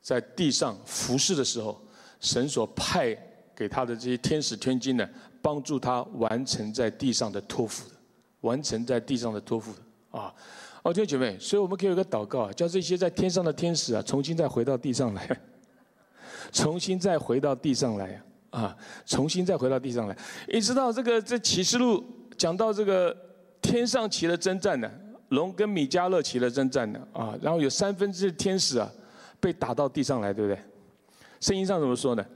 [0.02, 1.80] 在地上服侍的时候，
[2.20, 3.16] 神所派
[3.54, 5.08] 给他的这些天使天君呢。
[5.46, 7.94] 帮助他完成在地上的托付的，
[8.40, 10.34] 完成在地上的托付的啊！
[10.82, 15.40] 哦，弟兄姐妹，所以我们可以有个祷告啊，叫这些在天上的天使啊，重新再回到地上来。
[16.50, 20.18] 重新再回到地上来啊，重新再回到地上来。
[20.48, 22.04] 一直到这个这启示录
[22.36, 23.16] 讲到这个
[23.62, 24.90] 天上起了征战呢，
[25.28, 28.90] 龙跟米迦勒起了征战呢啊，然后有三分之天使啊
[29.38, 30.60] 被打到地上来，对不对？
[31.38, 32.26] 圣经上怎么说呢？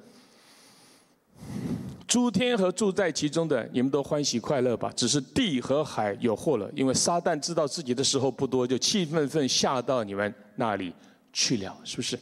[2.10, 4.92] 诸天和住在其中的，你们都欢喜快乐吧。
[4.96, 10.92] 只是地和海有祸了，因为撒旦知道自己的时候不多，就气愤愤下到你们那里
[11.32, 12.18] 去了，是不是？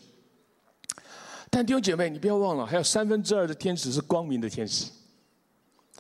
[1.49, 4.93] 但弟兄姐妹，你不要忘了，还有三分之二的天使是光明的天使。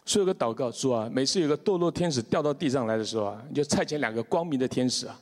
[0.04, 5.20] 所以有个祷告说啊，每次有个堕落天使掉到地上来的时候啊，你就差遣两个光明的天使啊，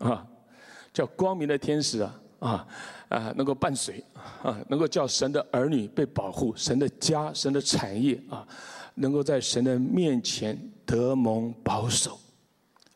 [0.00, 0.26] 啊，
[0.92, 2.14] 叫光明的天使啊。
[2.40, 2.66] 啊，
[3.08, 4.02] 啊，能够伴随，
[4.42, 8.46] 啊，能够叫神的儿女被保护，神的家、神的产业啊，
[8.94, 12.18] 能够在神的面前得蒙保守，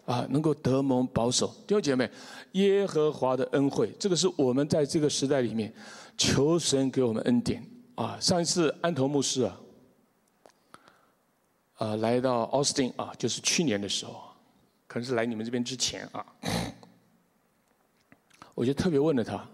[0.05, 1.46] 啊，能够得蒙保守。
[1.66, 2.11] 弟兄姐妹，
[2.53, 5.72] 耶和华的恩惠，这个是我们在这个时代里面
[6.16, 8.18] 求神给我们恩典啊。
[8.20, 9.61] 上一次安头牧师啊，
[11.77, 14.20] 啊，来到奥斯汀啊，就是去年的时候，
[14.87, 16.27] 可能是来你们这边之前啊。
[18.59, 19.49] 我就特别问了他，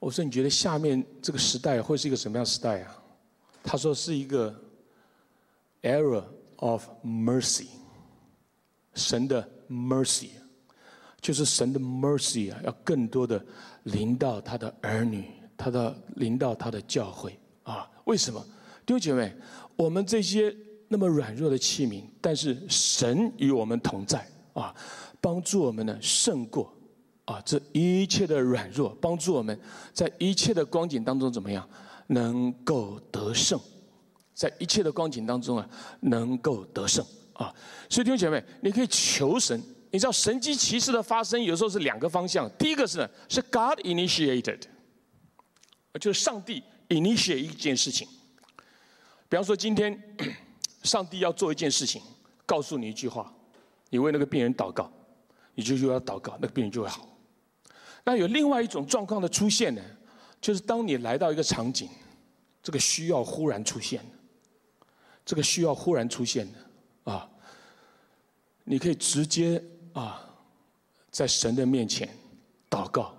[0.00, 3.00] 我说：“你觉得下面这个时代会是一个什么样时代啊？”
[3.62, 4.52] 他说：“是一个
[5.82, 6.24] era
[6.56, 7.68] of mercy，
[8.94, 10.30] 神的 mercy，
[11.20, 13.40] 就是神的 mercy 啊，要更多的
[13.84, 17.88] 临到他的儿女，他的临到他的教会啊。
[18.06, 18.44] 为什么？
[18.84, 19.32] 弟兄姐妹，
[19.76, 20.52] 我们这些
[20.88, 24.74] 那么软弱的器皿，但是神与我们同在啊，
[25.20, 26.68] 帮助我们呢胜过。”
[27.24, 29.58] 啊，这一切的软弱，帮助我们
[29.92, 31.66] 在一切的光景当中怎么样，
[32.08, 33.58] 能够得胜，
[34.34, 35.66] 在一切的光景当中啊，
[36.00, 37.54] 能够得胜啊。
[37.88, 39.58] 所以弟兄姐妹，你可以求神，
[39.90, 44.60] 你知道神机骑士的发生有时候是两个方向，第一个是是 God initiated，
[45.98, 48.06] 就是上帝 initiate 一件事情。
[49.30, 49.98] 比方说今天
[50.84, 52.02] 上帝要做一件事情，
[52.44, 53.32] 告诉你一句话，
[53.88, 54.92] 你为那个病人祷告，
[55.54, 57.08] 你就又要祷告，那个病人就会好。
[58.04, 59.82] 那有另外一种状况的出现呢，
[60.40, 61.88] 就是当你来到一个场景，
[62.62, 64.04] 这个需要忽然出现，
[65.24, 67.26] 这个需要忽然出现的啊，
[68.64, 69.62] 你可以直接
[69.94, 70.28] 啊，
[71.10, 72.08] 在神的面前
[72.68, 73.14] 祷告，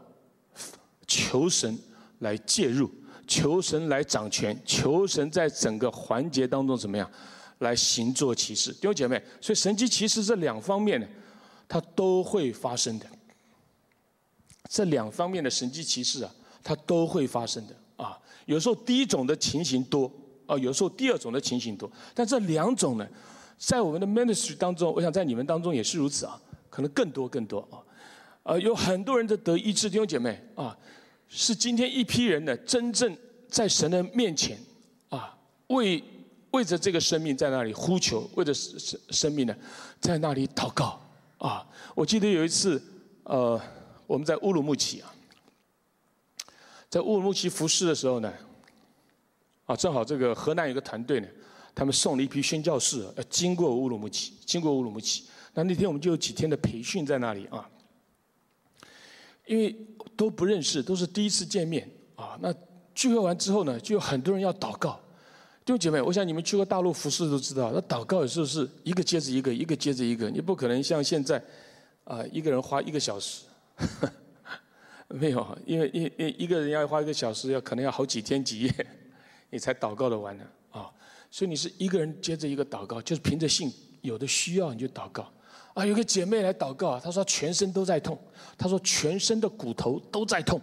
[1.07, 1.77] 求神
[2.19, 2.91] 来介入，
[3.27, 7.09] 求神来掌权，求神在整个环节当中怎么样
[7.59, 8.71] 来行做其事。
[8.73, 11.07] 弟兄姐妹，所以神迹其实这两方面呢，
[11.67, 13.07] 它都会发生的。
[14.67, 18.17] 这两方面的神迹奇事啊，它都会发生的啊。
[18.45, 20.11] 有时候第一种的情形多
[20.45, 21.89] 啊，有时候第二种的情形多。
[22.13, 23.07] 但这两种呢，
[23.57, 27.77] 在我们的 ministry 当中，我想在你们当中也是如此啊，可能更多更多啊。
[28.43, 30.75] 呃，有很多人的得医治，弟兄姐妹啊，
[31.29, 33.15] 是今天一批人呢，真正
[33.47, 34.57] 在神的面前
[35.09, 36.03] 啊，为
[36.51, 39.55] 为着这个生命在那里呼求，为着生生命呢，
[39.99, 40.99] 在那里祷告
[41.37, 41.65] 啊。
[41.93, 42.81] 我记得有一次，
[43.23, 43.61] 呃。
[44.07, 45.13] 我们在乌鲁木齐啊，
[46.89, 48.33] 在乌鲁木齐服侍的时候呢，
[49.65, 51.27] 啊，正好这个河南有个团队呢，
[51.73, 55.25] 他们送了一批宣教士要经过乌鲁木齐，经过乌鲁木齐。
[55.53, 57.67] 那那天我们就有几天的培训在那里啊，
[59.45, 59.75] 因为
[60.15, 62.37] 都不认识，都是第一次见面啊。
[62.41, 62.53] 那
[62.93, 64.99] 聚会完之后呢，就有很多人要祷告。
[65.63, 71.43] 弟兄姐妹，我想你们去过大陆服侍都知道，那祷告有时候是一个接着一个，一个接着一个，你不可能像现在
[72.03, 73.44] 啊，一个人花一个小时。
[75.07, 78.87] 没有，因为一一一个人要花一个小时，要可能要好几天几夜，
[79.49, 80.91] 你才祷告的完呢啊！
[81.29, 85.31] 所以你是一个人接着一个祷告，就是凭着信，有的需要你就祷告。
[85.73, 88.17] 啊，有个姐妹来祷告，她说全身都在痛，
[88.57, 90.59] 她说全身的骨头都在痛。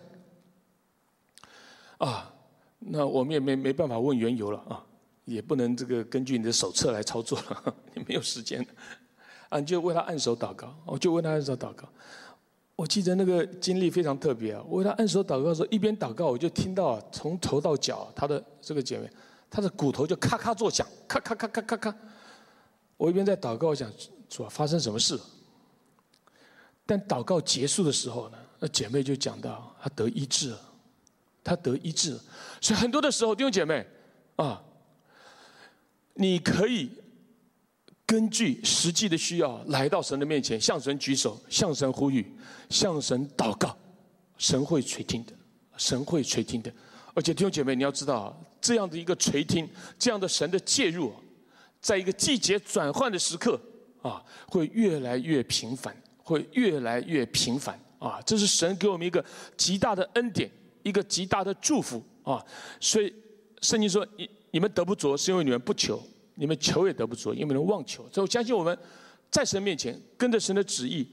[1.98, 2.34] 啊，
[2.78, 4.84] 那我们也没没办法问缘由了啊，
[5.24, 8.66] 也不能这个根据你的手册来操作了， 你没有时间。
[9.50, 11.86] 啊，你就为他按手祷告，我就为他按手祷告。
[12.74, 14.64] 我记得那个经历非常特别啊！
[14.66, 19.08] 我为他按手祷告的时候，一边祷告，我就听到从头到脚，他的这个姐妹，
[19.50, 21.96] 他的骨头就咔咔作响，咔咔咔咔咔咔。
[22.96, 23.92] 我一边在祷告，我想
[24.28, 25.20] 说发生什么事？
[26.86, 30.60] 但祷告结束的时候呢，那姐妹就讲到她得医治了，
[31.44, 32.20] 她得医治了。
[32.60, 33.86] 所以很多的时候，弟兄姐妹
[34.36, 34.60] 啊，
[36.14, 36.90] 你可以。
[38.06, 42.26] 根据实际的需要来到神的面前，向神举手，向神呼吁，
[42.68, 43.76] 向神祷告，
[44.36, 45.32] 神会垂听的，
[45.76, 46.72] 神会垂听的。
[47.14, 51.12] 而且弟兄姐妹，你要知道，这样的一个垂听，这样的神的介入，
[51.80, 53.60] 在一个季节转换的时刻
[54.02, 58.20] 啊，会越来越频繁，会越来越频繁啊！
[58.26, 59.24] 这是神给我们一个
[59.56, 60.50] 极大的恩典
[60.82, 62.44] 一个极大的祝福啊！
[62.80, 63.14] 所以
[63.60, 65.96] 圣经说：你你们得不着，是因为你们不求；
[66.34, 68.02] 你们求也得不着，因为你们妄求。
[68.12, 68.76] 所以我相信我们
[69.30, 71.06] 在神面前跟着神的旨意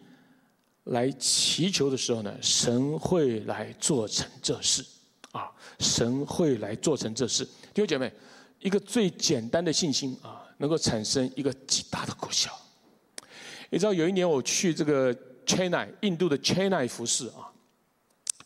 [0.86, 4.84] 来祈求的时候呢，神会来做成这事
[5.32, 5.52] 啊！
[5.80, 7.46] 神会来做成这事。
[7.74, 8.12] 弟兄姐妹，
[8.60, 12.52] 一个最简单的信心啊，能够产生一个极大的果效。
[13.70, 17.54] 你知道有一年我去这个 China 印度的 China 服饰啊，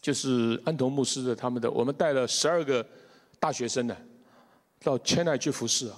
[0.01, 2.86] 就是安童牧师的他们的，我们带了十二个
[3.39, 3.95] 大学生呢，
[4.81, 5.97] 到 China 去服饰啊。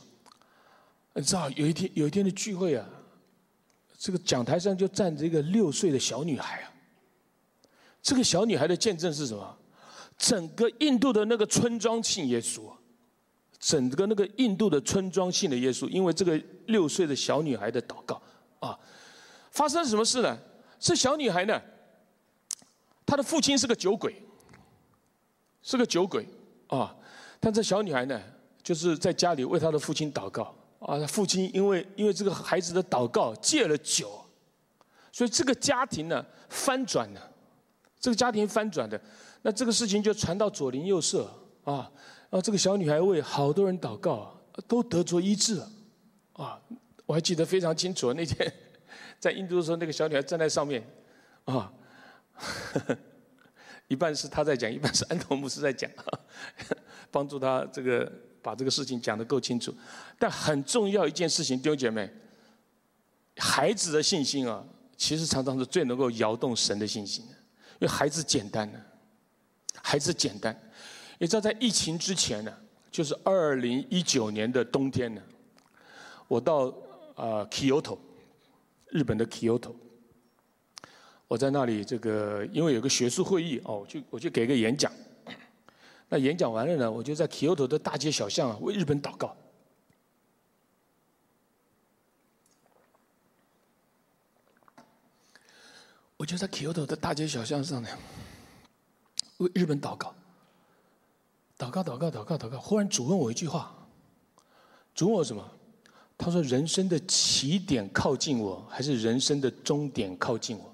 [1.15, 2.85] 你知道有一天有一天的聚会啊，
[3.97, 6.71] 这个讲台上就站着一个六岁的小女孩啊。
[8.01, 9.57] 这个小女孩的见证是什么？
[10.17, 12.71] 整个印度的那个村庄信耶稣，
[13.59, 18.21] 整个那个印度的村庄信的耶稣，因为这个六岁的小女孩的祷告
[18.59, 18.77] 啊。
[19.51, 20.37] 发生什么事呢？
[20.79, 21.61] 这小女孩呢，
[23.05, 24.21] 她的父亲是个酒鬼，
[25.61, 26.27] 是个酒鬼
[26.67, 26.93] 啊。
[27.39, 28.21] 但这小女孩呢，
[28.61, 30.53] 就是在家里为她的父亲祷告
[30.85, 31.05] 啊。
[31.05, 34.25] 父亲因为因为这个孩子的祷告戒了酒，
[35.11, 37.31] 所以这个家庭呢翻转了，
[37.99, 38.99] 这个家庭翻转的。
[39.41, 41.29] 那这个事情就传到左邻右舍
[41.63, 41.91] 啊，
[42.29, 44.35] 然后这个小女孩为好多人祷告，
[44.67, 45.69] 都得着医治了
[46.33, 46.59] 啊。
[47.05, 48.51] 我还记得非常清楚那天。
[49.19, 50.83] 在印度的时候，那个小女孩站在上面，
[51.45, 51.71] 啊，
[53.87, 55.89] 一半是她在讲，一半是安童牧师在讲，
[57.11, 58.11] 帮助她这个
[58.45, 59.73] 把这个事情讲得够清楚。
[60.19, 62.07] 但很重要一件事情，弟兄姐妹，
[63.37, 64.63] 孩子的信心啊，
[64.95, 68.79] 其实常常是最能够摇动神的信心的，因为孩子简单呢，
[69.81, 70.55] 孩子简单。
[71.17, 72.53] 你知道，在疫情之前呢，
[72.91, 75.21] 就是二零一九年的冬天呢，
[76.27, 76.67] 我到
[77.15, 77.97] 啊 Kyoto。
[78.91, 79.73] 日本的 Kyoto，
[81.27, 84.89] 我在那里这个，因为有个学术会议哦，我去我去给个演讲。
[86.09, 89.35] 那演讲完了呢，我就在 Kyoto 的大街小巷啊为日本祷告。
[96.17, 97.89] 我就在 Kyoto 的大街小巷上呢
[99.37, 100.13] 为日本祷告，
[101.57, 102.59] 祷告祷告祷告祷告。
[102.59, 103.75] 忽然主问我一句话，
[104.93, 105.51] 主问我什么？
[106.17, 110.73] 他说：“人生的起点靠近我，还是人生的终点靠近我？”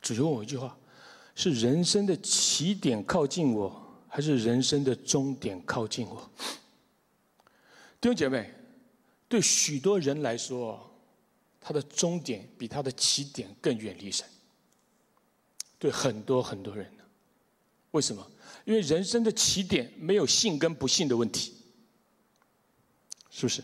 [0.00, 0.78] 主就问我一句话
[1.36, 6.30] ：“是人生的起点靠近我，还是人生的终点靠近我？”
[8.00, 8.52] 弟兄姐妹，
[9.28, 10.80] 对许多人来说，
[11.60, 14.26] 他的终点比他的起点更远离神。
[15.78, 17.04] 对很多很多人呢，
[17.90, 18.26] 为什么？
[18.64, 21.52] 因为人生的起点没有信跟不信的问题。
[23.30, 23.62] 是不是？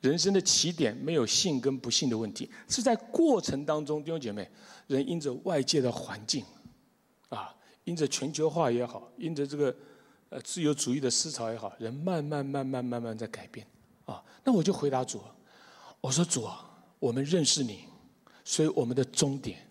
[0.00, 4.50] 人生的起点没有信跟不信的问题，是在过程当中，弟兄姐妹，
[4.86, 6.42] 人因着外界的环境，
[7.34, 9.74] 啊，因着全球化也好，因着这个
[10.28, 13.66] 呃自由主义的思潮也好，人慢慢慢慢慢慢在改变，
[14.04, 15.22] 啊，那我就回答主，
[16.02, 16.46] 我说主，
[16.98, 17.84] 我们认识你，
[18.44, 19.66] 所以我们的终点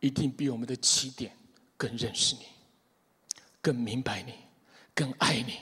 [0.00, 1.32] 一定比我们的起点
[1.76, 2.42] 更认识你，
[3.60, 4.34] 更明白你，
[4.92, 5.52] 更爱你。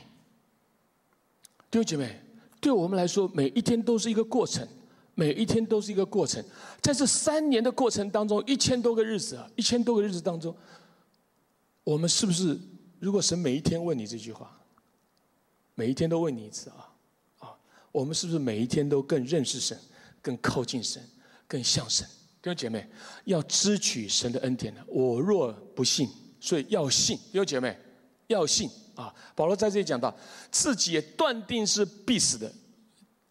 [1.71, 2.21] 弟兄姐妹，
[2.59, 4.67] 对我们来说，每一天都是一个过程，
[5.21, 6.43] 每一天都是一个过程。
[6.81, 10.57] 在这三年的过程当中，一千多个日子啊，一千多个日子当中，
[11.85, 12.59] 我们是不是？
[12.99, 14.59] 如果神每一天问你这句话，
[15.75, 16.89] 每一天都问你一次啊，
[17.41, 17.53] 啊，
[17.93, 19.79] 我们是不是每一天都更认识神，
[20.23, 21.03] 更靠近神，
[21.47, 22.07] 更像神？
[22.41, 22.89] 弟兄姐妹，
[23.27, 24.81] 要支取神的恩典呢？
[24.87, 26.09] 我若不信，
[26.41, 27.15] 所以要信。
[27.31, 27.79] 弟兄姐妹，
[28.29, 28.71] 要信。
[28.95, 30.15] 啊，保罗在这里讲到，
[30.51, 32.51] 自己也断定是必死的，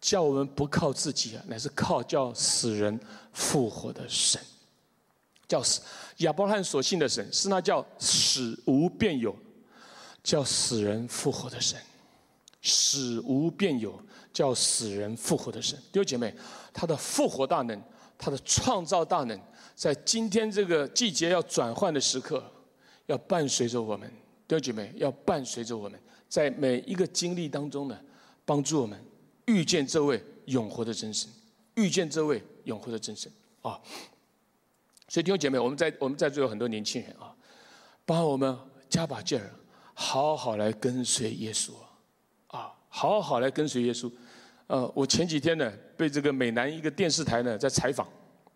[0.00, 2.98] 叫我们不靠自己啊，乃是靠叫死人
[3.32, 4.40] 复活的神，
[5.46, 5.82] 叫死
[6.18, 9.36] 亚伯拉罕所信的神是那叫死无变有，
[10.22, 11.78] 叫死人复活的神，
[12.62, 14.00] 死无变有，
[14.32, 15.78] 叫死人复活的神。
[15.92, 16.34] 弟兄姐妹，
[16.72, 17.80] 他的复活大能，
[18.16, 19.38] 他的创造大能，
[19.74, 22.42] 在今天这个季节要转换的时刻，
[23.06, 24.08] 要伴随着我们。
[24.46, 27.98] 弟兄姐妹，要伴随着我们，在每一个经历当中呢，
[28.44, 28.98] 帮助我们
[29.50, 31.28] 遇见这位永活的真神，
[31.74, 33.30] 遇见这位永活的真神
[33.62, 33.80] 啊！
[35.08, 37.34] 所以弟兄姐妹，我们在我们在座有很多年轻人啊，
[38.06, 38.56] 帮我们
[38.88, 39.50] 加把劲儿，
[39.92, 41.72] 好好来跟随耶稣
[42.46, 44.08] 啊，好好来跟随耶稣。
[44.68, 48.08] 呃，我前几天呢，被这个美南一个电视台呢在采访，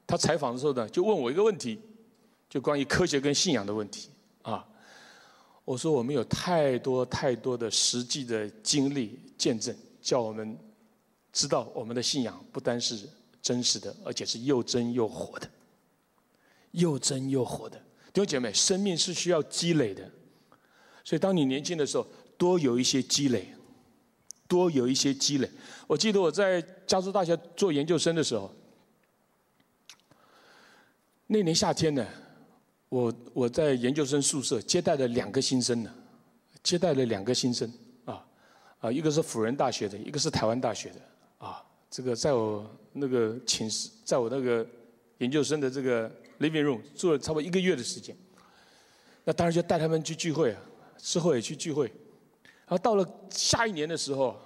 [0.07, 1.81] 他采访的时候呢，就问我一个问题，
[2.49, 4.11] 就关于科学跟信仰的问题
[4.43, 4.65] 啊。
[5.65, 10.57] 我说我们有太多太多的实际的经历见证，叫我们
[11.35, 12.97] 知道我们的信仰不单是
[13.43, 15.51] 真实的，而且是又真又活的，
[16.71, 17.77] 又真又活的。
[18.13, 20.09] 弟兄姐妹，生命是需要积累的，
[21.03, 22.07] 所以当你年轻的时候，
[22.39, 23.49] 多有一些积累，
[24.47, 25.51] 多有一些积累。
[25.89, 28.55] 我记得我在加州大学做研究生的时候，
[31.27, 32.07] 那年夏天呢，
[32.89, 35.93] 我我在研究生宿舍接待了两个新生呢，
[36.63, 37.69] 接待了两个新生
[38.05, 38.25] 啊
[38.79, 41.01] 啊，一个是辅仁大学的，一个是台湾大学的。
[41.95, 44.67] 这个在我那个寝室，在我那个
[45.19, 48.17] 研究生的这个 living room 住了差不多一个月的时间，
[49.23, 50.61] 那当然就带他们去聚会啊，
[50.99, 51.87] 之后也去聚会，
[52.67, 54.37] 然后到了下一年的时候，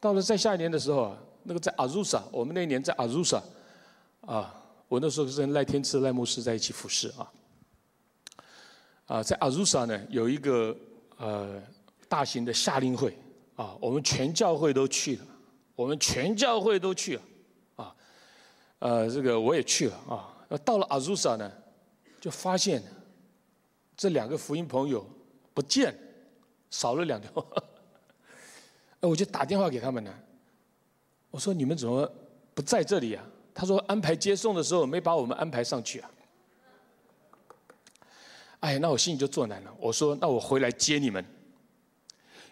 [0.00, 3.40] 到了再下一年的时候啊，那个在阿鲁萨，我们那一年在阿鲁萨，
[4.22, 4.52] 啊，
[4.88, 7.32] 我那时候是跟赖天赐赖牧师在一起服侍啊，
[9.06, 10.76] 啊，在阿鲁萨呢有一个
[11.18, 11.62] 呃
[12.08, 13.16] 大型的夏令会
[13.54, 15.26] 啊，我们全教会都去了。
[15.76, 17.22] 我们全教会都去了，
[17.76, 17.94] 啊，
[18.78, 20.32] 呃，这个我也去了啊。
[20.64, 21.52] 到了阿祖萨呢，
[22.20, 22.82] 就发现
[23.96, 25.06] 这两个福音朋友
[25.52, 25.94] 不见，
[26.70, 27.30] 少了两条。
[29.00, 30.12] 哎，我就打电话给他们呢，
[31.30, 32.10] 我说你们怎么
[32.54, 33.22] 不在这里啊？
[33.52, 36.10] 他说安排接送的时候没把我们安排上去啊。
[38.60, 39.74] 哎，那我心里就作难了。
[39.78, 41.24] 我说那我回来接你们。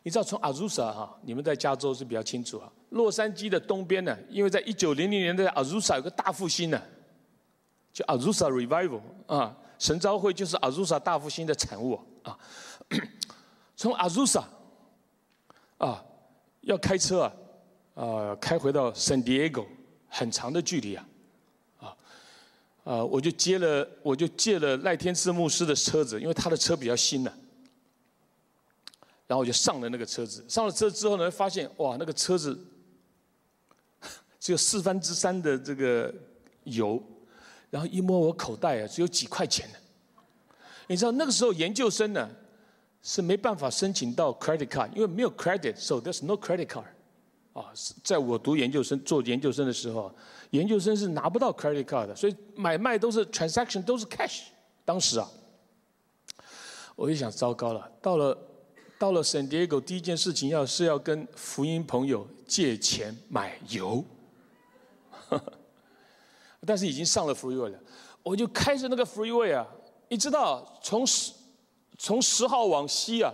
[0.02, 2.70] 你知道从阿祖萨哈，你们在加州是比较清楚啊。
[2.94, 6.80] 洛杉矶的东边呢，因为在一九零零年代，阿祖萨有个大复兴呢，
[7.92, 12.38] 叫阿祖萨 Revival 啊，神召会就是阿祖萨大复兴的产物啊。
[13.74, 14.44] 从阿祖萨
[15.78, 16.04] 啊，
[16.60, 17.32] 要开车啊，
[17.96, 19.66] 啊，开回到 San Diego，
[20.08, 21.08] 很长的距离啊，
[21.80, 21.96] 啊，
[22.84, 27.32] 啊，我就接了，我就借了赖天赐牧师的车子，因为他的车比较新呢。
[29.26, 32.56] 然后我就上了那个车子，上了车之后呢，发现哇，那个车子。
[34.44, 36.14] 只有四分之三的这个
[36.64, 37.02] 油，
[37.70, 39.78] 然后一摸我口袋啊，只有几块钱呢。
[40.86, 42.28] 你知道那个时候研究生呢
[43.02, 46.84] 是没办法申请到 credit card，因为没有 credit，so there's no credit card。
[47.54, 47.72] 啊，
[48.02, 50.14] 在我读研究生做研究生的时候，
[50.50, 54.42] 研究生是拿不到 credit card 的，所以买卖都是 transaction 都是 cash。
[54.84, 55.26] 当时啊，
[56.96, 58.38] 我就想糟糕了，到了
[58.98, 64.04] 到了 San Diego，第一件事情要是要跟福音朋友借钱买油。
[66.66, 67.78] 但是已经上了 freeway 了，
[68.22, 69.66] 我就开着那个 freeway 啊，
[70.08, 71.32] 你知道从十
[71.98, 73.32] 从十号往西啊，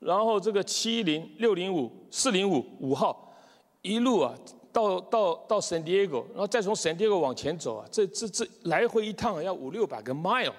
[0.00, 3.34] 然后这个七零六零五四零五五号
[3.80, 4.34] 一路啊
[4.70, 10.52] 到到到 San Diego，然后再从 San Diego 往前走啊，这这这来回一趟要五六百个 mile，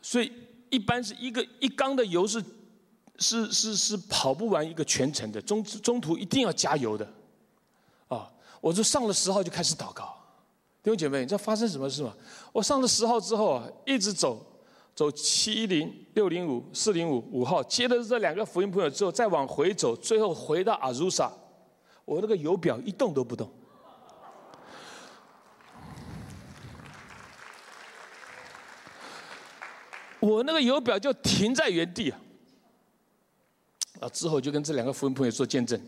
[0.00, 0.32] 所以
[0.70, 2.42] 一般是一个一缸的油是
[3.18, 7.06] 是是是跑不完一个全程的，中中途一定要加油的。
[8.66, 10.12] 我就上了十号就开始祷告，
[10.82, 12.12] 弟兄姐妹，你知道发生什么事吗？
[12.52, 14.44] 我上了十号之后啊，一直走，
[14.92, 21.32] 走七零六零五四零五五号，接了这两个福音朋友之后，再往回走，最后回到阿鲁萨，
[22.04, 23.48] 我那个油表一动都不动，
[30.18, 32.18] 我那个油表就停在原地啊。
[34.00, 35.80] 啊，之后就跟这两个福音朋友做见证，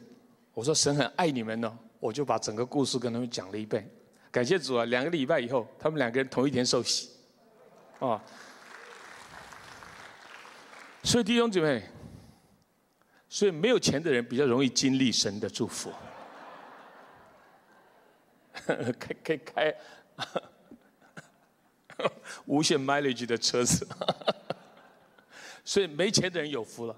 [0.55, 1.77] 我说神很爱你们呢。
[2.01, 3.89] 我就把整个故事跟他们讲了一遍，
[4.31, 4.85] 感谢主啊！
[4.85, 7.11] 两个礼拜以后，他们两个人同一天受洗，
[7.99, 8.23] 啊！
[11.03, 11.83] 所以弟兄姐妹，
[13.29, 15.91] 所以没有钱的人比较容易经历神的祝福，
[18.99, 19.75] 开开开
[22.47, 23.87] 无限 mileage 的车子，
[25.65, 26.97] 所以没钱的人有福了，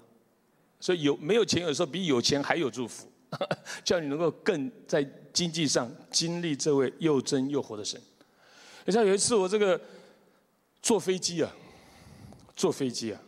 [0.79, 3.10] 所以有没有钱有时候比有钱还有祝福。
[3.83, 5.01] 叫你能够更在
[5.31, 7.99] 经济上经历这位又真又活的神。
[8.85, 9.79] 你像有一次我这个
[10.81, 11.51] 坐飞机啊，
[12.55, 13.21] 坐飞机啊，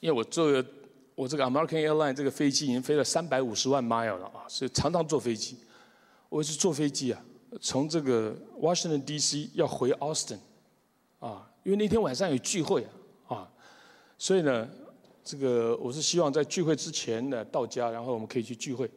[0.00, 0.62] 因为我坐
[1.14, 5.58] 我这个 American Airline 这个飞机已经飞了三百五十万 mile 了啊，所以常常坐飞机。
[6.28, 7.24] 我是坐飞机啊，
[7.60, 9.50] 从这个 Washington D.C.
[9.54, 10.38] 要回 Austin
[11.20, 12.84] 啊，因为那天晚上有聚会
[13.28, 13.50] 啊，啊，
[14.18, 14.68] 所以呢。
[15.24, 18.90] 这个我是希望在聚会之前呢到家，然后我们可以去聚会。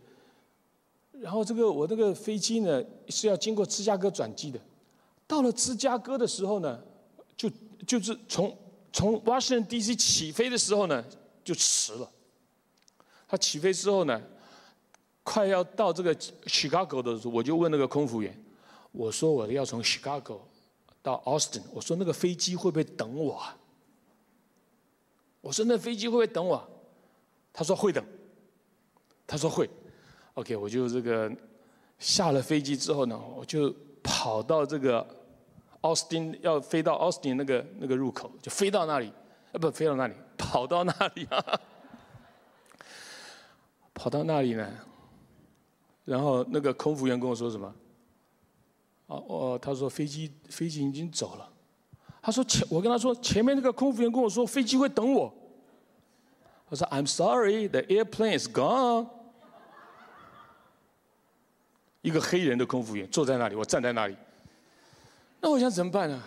[1.13, 4.59] 然后这个我这个飞机呢是要经过芝加哥转机的，
[5.25, 6.79] 到了芝加哥的时候呢，
[7.37, 7.49] 就
[7.87, 8.55] 就是从
[8.91, 9.95] 从 Washington D.C.
[9.95, 11.03] 起飞的时候呢
[11.43, 12.11] 就迟了。
[13.27, 14.21] 他起飞之后呢，
[15.23, 18.37] 快要到这个 Chicago 的时候，我就问那个空服员，
[18.91, 20.39] 我说我要从 Chicago
[21.01, 23.35] 到 Austin，我说那个飞机会不会等我？
[23.35, 23.57] 啊？
[25.47, 26.61] 我说那飞机会不会等我？
[27.53, 28.03] 他说会等。
[29.25, 29.69] 他说会。
[30.33, 31.31] OK，我就这个
[31.99, 33.73] 下了飞机之后呢，我就
[34.03, 35.07] 跑到这个
[35.79, 39.09] 奥斯汀要飞到奥斯汀那个那个入口，就飞到那里，
[39.53, 41.59] 啊不飞到那里，跑到那里啊，
[43.95, 44.69] 跑到那里呢，
[46.03, 47.73] 然后那个空服员跟我说什么？
[49.05, 51.49] 哦哦，他说飞机飞机已经走了。
[52.21, 55.33] 他说前我跟他说前面那个空服员跟我说飞机会等我。
[56.69, 59.07] 我说 I'm sorry, the airplane is gone。
[62.01, 64.15] 一个黑人的空服员坐在那里，我站在那里。
[65.41, 66.21] 那我想怎么办呢？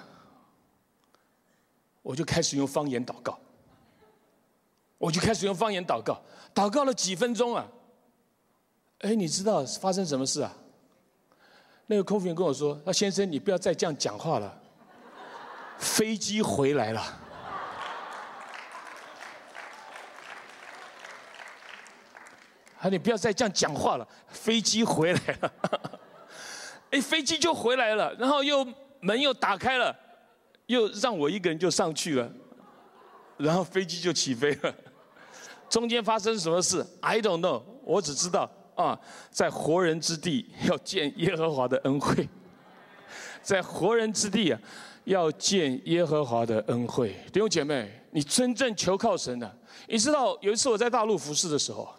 [2.02, 3.38] 我就开始用方言祷告。
[4.98, 6.20] 我就开始用方言祷告，
[6.54, 7.66] 祷告了几分钟啊。
[9.00, 10.52] 哎，你知道发生什么事啊？
[11.86, 14.62] 那个空服员跟我说：“那先生，你不要再这样讲话了，
[15.78, 17.20] 飞机回来了。”
[22.80, 25.52] 啊，你不要再这样讲话了，飞机回来了。
[26.90, 28.66] 哎，飞机就回来了，然后又
[29.00, 29.94] 门又打开了，
[30.64, 32.32] 又让我一个人就上去了，
[33.36, 34.74] 然后飞机就起飞了。
[35.68, 38.98] 中间发生什么事？I don't know，我只知道啊，
[39.30, 42.26] 在活人之地要见耶和华的恩惠，
[43.42, 44.58] 在活人之地啊，
[45.04, 47.14] 要见耶和华的恩惠。
[47.30, 51.94] 弟兄姐妹，你真正求靠神的，你知道有一次我在大陆服侍的时候。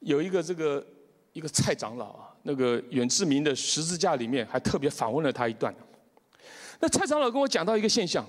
[0.00, 0.84] 有一个这个
[1.32, 5.74] 一个蔡长老啊，那个远志明的十字架里面还特别访问了他一段。
[6.80, 8.24] 那蔡长老跟我讲到一个现象，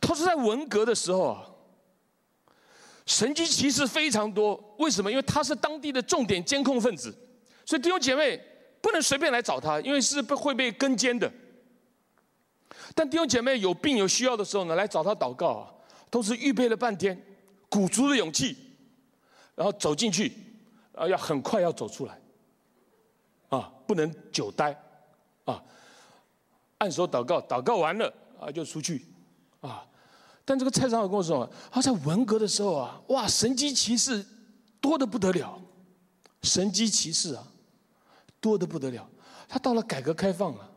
[0.00, 1.46] 他说在文革的时候啊，
[3.06, 4.76] 神机骑士非常多。
[4.78, 5.10] 为什么？
[5.10, 7.14] 因为他是当地的重点监控分子，
[7.64, 8.38] 所以弟兄姐妹
[8.82, 11.32] 不能随便来找他，因为是会被跟监的。
[12.94, 15.72] 但弟兄姐妹有病有需要的时候呢，来找他祷告啊，
[16.10, 17.18] 都是预备了半天，
[17.70, 18.54] 鼓足了勇气，
[19.54, 20.30] 然后走进去。
[20.96, 22.18] 啊，要很快要走出来，
[23.50, 24.74] 啊，不能久待，
[25.44, 25.62] 啊，
[26.78, 29.04] 按手祷告，祷告完了啊，就出去，
[29.60, 29.86] 啊，
[30.42, 34.24] 但这个蔡长老跟我说，他在文革的时候啊，哇，神机骑士
[34.80, 35.60] 多的不得了，
[36.42, 37.46] 神机骑士啊，
[38.40, 39.06] 多的不得了。
[39.46, 40.70] 他到了改革开放啊，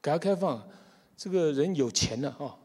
[0.00, 0.66] 改革开放，
[1.14, 2.56] 这个人有钱了啊，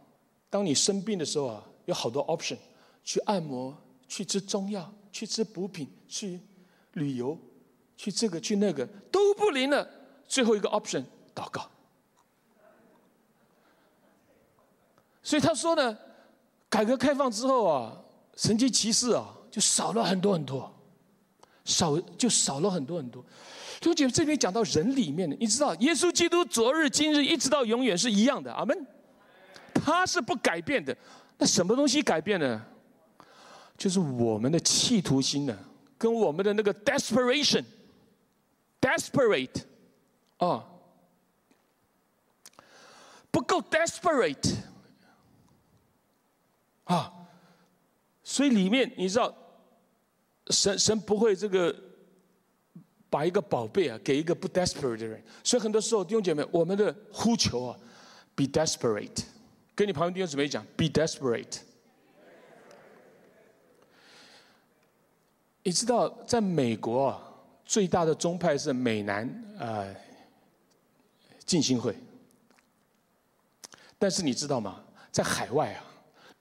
[0.50, 2.58] 当你生病的时候啊，有好多 option，
[3.04, 3.76] 去按摩，
[4.08, 6.40] 去吃中药，去吃补品，去。
[6.94, 7.38] 旅游，
[7.98, 9.88] 去这个去那个都不灵了，
[10.28, 11.04] 最后一个 option
[11.36, 11.70] 祷告。
[15.22, 15.98] 所以他说呢，
[16.70, 17.98] 改革开放之后啊，
[18.36, 20.72] 神迹骑士啊就少了很多很多，
[21.64, 23.24] 少就少了很多很多。
[23.80, 28.88] 就姐这边讲到人里面的，你知道，耶稣基督昨日今日一直到永远是一样的，阿门。
[29.74, 30.96] 他是不改变的，
[31.38, 32.66] 那什么东西改变了？
[33.78, 35.58] 就是我们的企图心呢？
[36.04, 39.64] 跟我们的那个 desperation，desperate，
[40.36, 40.68] 啊，
[43.32, 44.54] 不够 desperate，
[46.84, 47.10] 啊，
[48.22, 49.34] 所以里面你知道，
[50.48, 51.74] 神神不会这个
[53.10, 57.80] 把一个宝贝啊给一个不 desperate 的人，所以很多时候弟兄姐妹，我们的呼求啊
[58.36, 59.24] ，be desperate，
[59.74, 61.60] 跟你旁边弟兄姊妹讲，be desperate。
[65.64, 67.20] 你知道，在美国，
[67.66, 69.88] 最大的宗派是美南啊
[71.46, 71.98] 浸信会。
[73.98, 74.84] 但是你知道吗？
[75.12, 75.84] 在海外啊，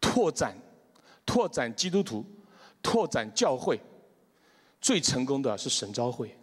[0.00, 0.56] 拓展
[1.24, 2.24] 拓展基督徒、
[2.82, 3.80] 拓展教会，
[4.80, 6.36] 最成功的是神召会。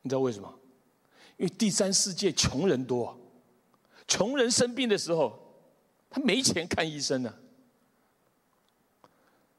[0.00, 0.52] 你知道为什么？
[1.36, 3.14] 因为第三世界穷人多，
[4.06, 5.38] 穷人生病的时候，
[6.08, 7.34] 他没钱看医生呢。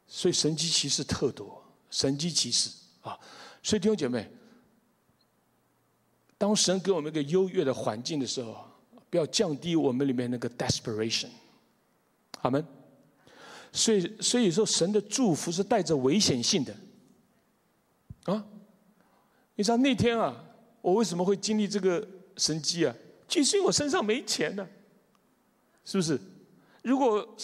[0.07, 2.69] 所以神机骑士特多，神机骑士
[3.01, 3.19] 啊！
[3.63, 4.29] 所以弟兄姐妹，
[6.37, 8.55] 当神给我们一个优越的环境的时候，
[9.09, 11.29] 不要降低我们里面那个 desperation，
[12.39, 12.63] 好吗。
[13.73, 16.73] 所以，所以说神的祝福是带着危险性的
[18.25, 18.45] 啊！
[19.55, 20.45] 你知道那天啊，
[20.81, 22.95] 我为什么会经历这个神机啊？
[23.27, 24.65] 就是因为我身上没钱呢，
[25.83, 26.21] 是不是？
[26.83, 27.35] 如果。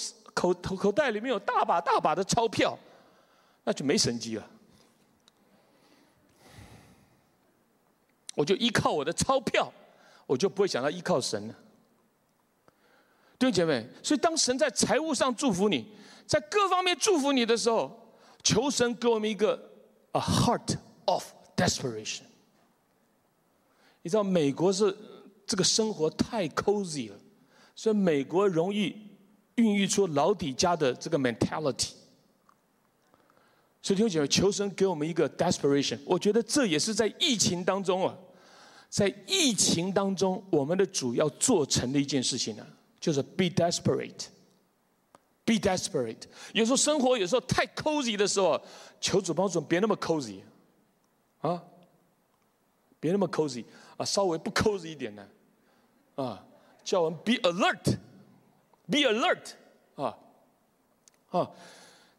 [0.42, 2.76] 口口口袋里面有大把大把的钞票，
[3.64, 4.48] 那就没神机了。
[8.34, 9.72] 我就依靠我的钞票，
[10.26, 11.56] 我就不会想到依靠神了。
[13.38, 15.86] 弟兄姐妹，所以当神在财务上祝福你，
[16.26, 18.12] 在各方面祝福你的时候，
[18.42, 19.70] 求神给我们一个
[20.14, 20.76] a heart
[21.06, 21.24] of
[21.56, 22.24] desperation。
[24.02, 24.98] 你知道美国是
[25.46, 27.18] 这个生活太 cozy 了，
[27.76, 29.11] 所以美国容易。
[29.56, 31.90] 孕育出老底家的这个 mentality，
[33.82, 36.00] 所以弟兄姐妹，求神给我们一个 desperation。
[36.06, 38.16] 我觉得这也是在疫情当中啊，
[38.90, 42.66] 在疫情当中，我们的主要做成的一件事情呢，
[43.00, 46.24] 就是 be desperate，be desperate。
[46.54, 48.62] 有时候生活有时候太 cozy 的时候，
[49.00, 50.40] 求主帮助别那么 cozy，
[51.40, 51.62] 啊，
[53.00, 53.66] 别那么 cozy
[53.98, 55.28] 啊，稍微不 cozy 一点呢，
[56.16, 56.46] 啊，
[56.84, 57.98] 叫我们 be alert
[58.92, 59.54] Be alert，
[59.96, 60.18] 啊，
[61.30, 61.50] 啊。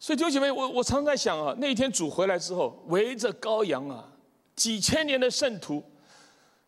[0.01, 4.09] 所以弟兄姐妹，我我常在想啊，那一天主回来之后，围着羔羊啊，
[4.57, 5.85] 几千年的圣徒，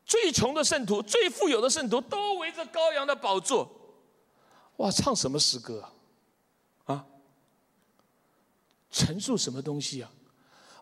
[0.05, 3.69] 最穷的圣徒，最富有的圣徒，都围着羔羊的宝座，
[4.77, 5.83] 哇，唱什么诗歌
[6.85, 6.95] 啊？
[6.95, 7.07] 啊，
[8.91, 10.11] 陈述什么东西啊？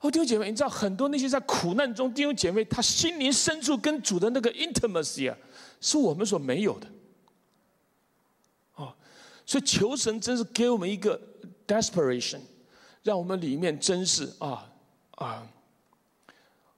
[0.03, 5.39] 哦，弟兄姐妹，你知道很多那些在苦难中弟兄姐妹，他心灵深处跟主的那个 intimacy 啊，
[5.81, 6.87] 是我们所没有的。
[9.53, 11.21] 所以求神真是给我们一个。
[11.65, 12.41] Desperation，
[13.03, 14.69] 让我们里面真是啊
[15.13, 15.47] 啊！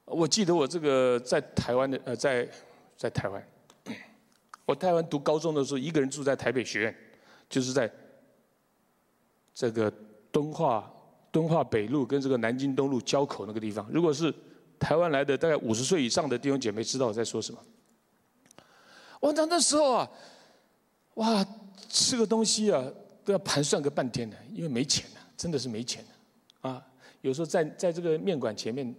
[0.04, 2.48] 我记得我这个在台湾的呃，在
[2.96, 3.48] 在台湾，
[4.66, 6.96] 我台湾读高中的时候，一个人住在台北学院，
[7.48, 7.90] 就是在
[9.52, 9.92] 这个
[10.30, 10.88] 敦化
[11.32, 13.88] 敦化北路跟这个南京东路交口那个地方。
[13.90, 14.32] 如果是
[14.78, 17.58] 台湾来的大概五十岁以上的弟兄姐妹，知道我在说什么。
[19.18, 20.10] 我那那时候啊，
[21.14, 21.44] 哇，
[21.88, 22.84] 吃个东西啊！
[23.24, 26.86] 都要盘算个半天的，因为没钱了，真的是没钱了，啊！
[27.22, 28.94] 有时候在在这个面馆前面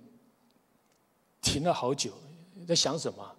[1.42, 2.12] 停了好久，
[2.68, 3.36] 在想什么？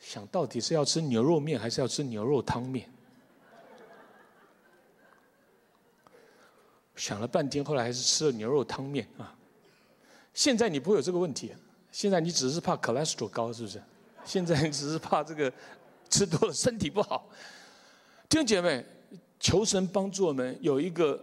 [0.00, 2.88] 想到底是要吃牛肉面还是要吃牛肉汤面？
[6.94, 9.36] 想了半天，后来还是吃了牛肉汤面啊！
[10.32, 11.52] 现在你不会有这个问题，
[11.92, 13.82] 现在你只是怕 cholesterol 高，是不是？
[14.24, 15.52] 现在你只是怕这个
[16.08, 17.28] 吃多了身体不好。
[18.28, 18.84] 听姐妹。
[19.38, 21.22] 求神帮助我们有一个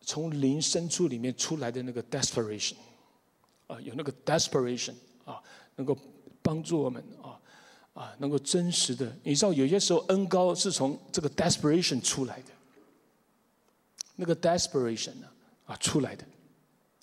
[0.00, 2.74] 从灵深处里面出来的那个 desperation，
[3.66, 5.42] 啊，有那个 desperation 啊，
[5.74, 5.98] 能够
[6.42, 7.34] 帮助我们啊
[7.92, 12.52] 啊，能够真实的，你知道有些时候恩高是从这个 desperation 出来的，
[14.14, 15.26] 那个 desperation 呢
[15.66, 16.24] 啊出来的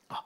[0.07, 0.23] 啊，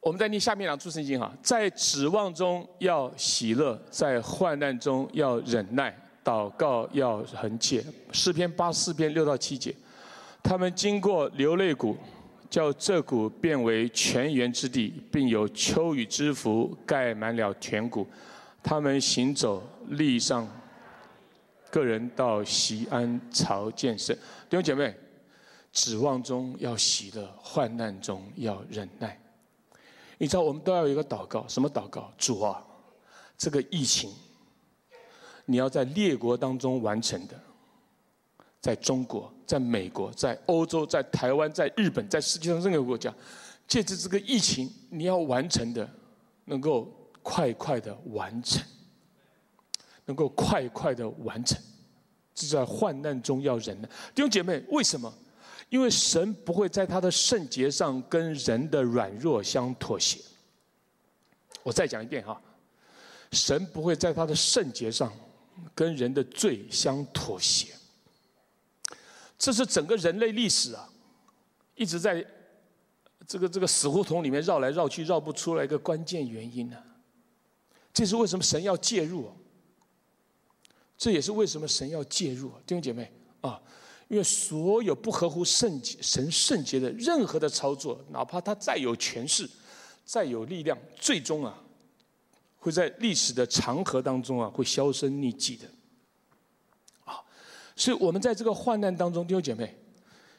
[0.00, 5.96] 我们再念下面两处圣经哈，在指望中要喜乐，在患难中要忍耐。
[6.24, 9.74] 祷告要恒切，诗篇八四篇六到七节，
[10.42, 11.96] 他们经过流泪谷，
[12.48, 18.06] 叫这谷变为泉源之地，并有秋雨之福盖满了田谷。
[18.62, 20.48] 他们行走立上，
[21.70, 24.14] 个人到西安朝见圣。
[24.48, 24.94] 弟兄姐妹，
[25.72, 29.18] 指望中要喜乐，患难中要忍耐。
[30.18, 32.12] 你知道我们都要有一个祷告，什么祷告？
[32.16, 32.64] 主啊，
[33.36, 34.12] 这个疫情。
[35.44, 37.38] 你要在列国当中完成的，
[38.60, 43.12] 在中国、在美国、在欧洲、在台湾、在日本、在世界上任何国家，
[43.66, 45.88] 借着这个疫情，你要完成的，
[46.44, 48.62] 能够快快的完成，
[50.04, 51.60] 能够快快的完成，
[52.34, 53.88] 是在患难中要忍的。
[54.14, 55.12] 弟兄姐妹，为什么？
[55.68, 60.20] 因为神不会在他的圣洁上跟人的软弱相妥协。
[61.62, 62.40] 我再讲一遍哈，
[63.32, 65.12] 神不会在他的圣洁上。
[65.74, 67.74] 跟人的罪相妥协，
[69.38, 70.88] 这是整个人类历史啊，
[71.74, 72.24] 一直在
[73.26, 76.76] 这个这个死胡同里面绕来绕去，绕不出来一个关键原因呢。
[77.94, 79.32] 这是为什么神要介入？
[80.96, 83.60] 这也是为什么神要介入，弟兄姐妹啊，
[84.08, 89.48] 因为所有不合乎圣洁、神圣洁的任何的操作，哪怕他再有权势、
[90.04, 91.61] 再有力量，最终啊。
[92.62, 95.66] 会在历史的长河当中啊，会销声匿迹的，
[97.04, 97.18] 啊，
[97.74, 99.76] 所以我们在这个患难当中，弟兄姐妹，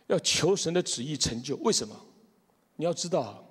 [0.08, 1.58] 要求神的旨意成就。
[1.58, 1.94] 为什么？
[2.78, 3.46] 你要知道，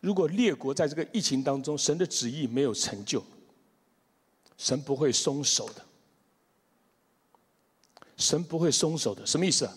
[0.00, 3.22] 如果列国在这个疫情当中，神的旨意没有成就，
[4.56, 5.84] 神不会松手的，
[8.16, 9.26] 神不会松手的。
[9.26, 9.68] 什么意思？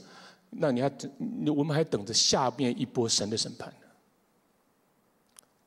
[0.52, 1.12] 那你还等，
[1.54, 3.74] 我们还等着下面一波神的审判。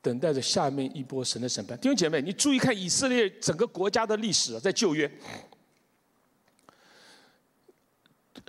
[0.05, 1.75] 等待着下面一波神的审判。
[1.79, 5.11] 弟兄姐妹，你注意看以色列整个国家的历史啊，在旧约，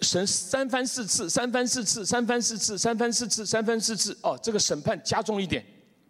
[0.03, 5.65] 神三番四次、三番四次、三番四次、三番四次、三番四次，哦，这个审判加重一点，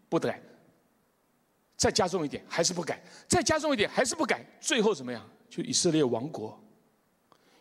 [0.08, 0.32] 不改；
[1.76, 2.96] 再加重一点，还是不改；
[3.28, 4.44] 再加重一点，还是不改。
[4.60, 5.24] 最后怎么样？
[5.48, 6.60] 就以色列王国。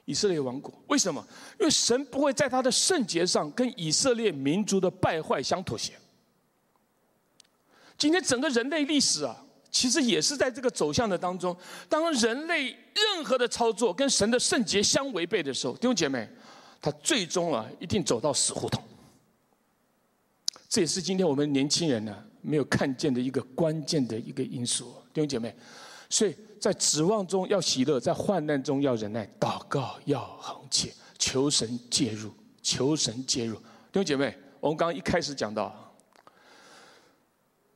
[0.06, 1.24] 以色列王国为什么？
[1.60, 5.94] 因为神不会在他的圣洁上跟以色列民族的败坏相妥协。
[7.98, 9.36] 今天整个人类历史啊，
[9.72, 11.56] 其实也是在这个走向的当中。
[11.88, 16.30] 当人类任何的操作跟神的圣洁相违背的时候，弟兄姐妹，
[16.82, 18.84] 他最终啊一定走到死胡同。
[20.68, 25.56] 这也是今天我们年轻人呢没有看见的一个关键的一个因素，弟兄姐妹。
[26.10, 32.32] 所以在指望中要喜乐，在患难中要忍耐，祷告要恒切，求神介入，
[32.62, 33.56] 求神介入。
[33.56, 35.85] 弟兄姐妹，我们刚刚一开始讲到，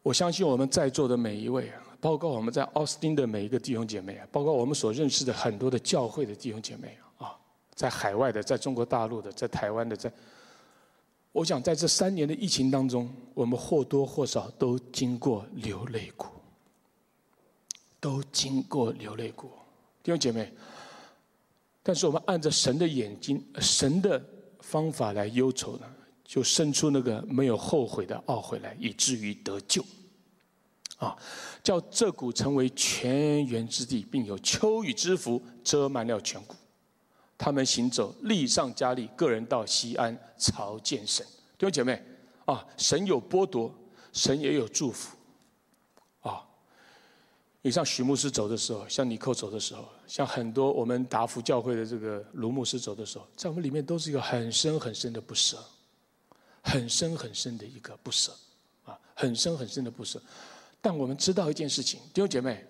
[0.10, 7.38] 我相信我们在座的每一位啊，包括我们在奥斯汀的每一个弟兄姐妹啊，包括我们所认识的很多的教会的弟兄姐妹啊，
[7.76, 10.12] 在海外的，在中国大陆的，在台湾的，在，
[11.32, 16.32] 我想在这三年的疫情当中，我们或多或少都经过流泪过。
[18.00, 19.52] 都经过流泪过，
[20.02, 20.52] 弟兄姐妹。
[21.84, 24.20] 但是我们按着神的眼睛、神的
[24.62, 25.86] 方法来忧愁呢，
[26.26, 29.86] 就生出那个没有后悔的懊悔来，以至于得救。
[31.00, 31.18] 啊，
[31.64, 36.56] 叫这谷成为泉源之地，并有秋雨之福遮满了全谷。
[37.38, 41.26] 他们行走，力上加力，个人到西安朝见神。
[41.58, 42.04] 弟兄姐妹，
[42.44, 43.74] 啊，神有剥夺，
[44.12, 45.16] 神也有祝福。
[46.20, 46.46] 啊
[47.62, 55.58] 你像许牧师走的时候，像尼克走的时候，像很多我们达福教会的这个卢牧师走的时候，在我们里面都是一个很深很深的不舍，
[56.62, 58.34] 很深很深的一个不舍，
[58.86, 60.22] 啊，很深很深的不舍。
[60.82, 62.66] 但我们知道一件事情，弟兄姐妹，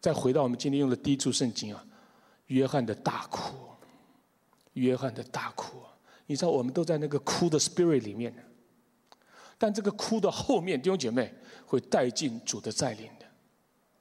[0.00, 1.84] 再回到我们今天用的第一处圣经啊，
[2.46, 3.54] 约翰的大哭，
[4.74, 5.78] 约翰的大哭，
[6.26, 8.34] 你知道我们都在那个哭的 spirit 里面
[9.58, 11.32] 但这个哭的后面，弟兄姐妹
[11.64, 13.26] 会带进主的再临的。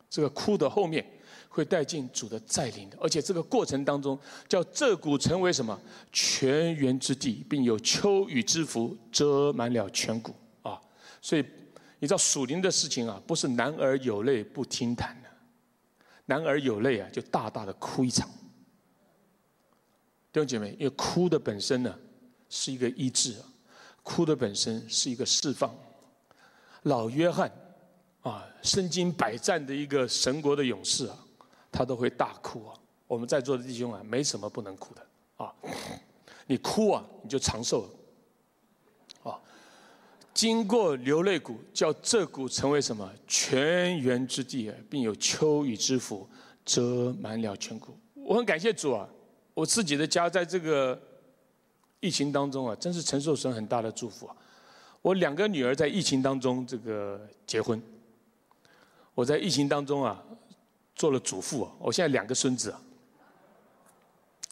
[0.10, 1.06] 这个哭的后面
[1.48, 4.18] 会带进主的再临的，而且这个过程当中
[4.50, 5.80] 叫这股成为什么
[6.12, 10.34] 泉源之地，并有秋雨之福遮满了全谷
[10.64, 10.82] 啊！
[11.22, 11.46] 所以
[12.02, 15.30] 你知道属灵的事情啊，不是男儿有泪不轻弹的，
[16.26, 18.28] 男儿有泪啊，就大大的哭一场。
[20.34, 21.96] 弟兄姐妹，因为哭的本身呢
[22.50, 23.36] 是一个医治，
[24.02, 25.74] 哭的本身是一个释放。
[26.82, 27.50] 老约翰。
[28.22, 31.18] 啊，身经百战的一个神国的勇士啊，
[31.72, 32.76] 他都会大哭啊。
[33.08, 35.04] 我们在座的弟兄啊，没什么不能哭的
[35.38, 35.52] 啊。
[36.46, 37.90] 你哭啊，你就长寿了。
[40.34, 46.28] 经过流泪谷，叫这谷成为什么泉源之地，并有秋雨之福
[46.64, 47.98] 遮满了全谷。
[48.16, 49.08] 我很感谢主啊，
[49.54, 51.00] 我自己的家在这个
[52.00, 54.36] 疫情当中啊，真是承受神很大的祝福啊。
[55.02, 57.82] 我两个女儿在疫情当中这个结婚。
[59.14, 60.24] 我在疫情当中啊，
[60.96, 62.82] 做了祖父啊，我现在两个孙子啊，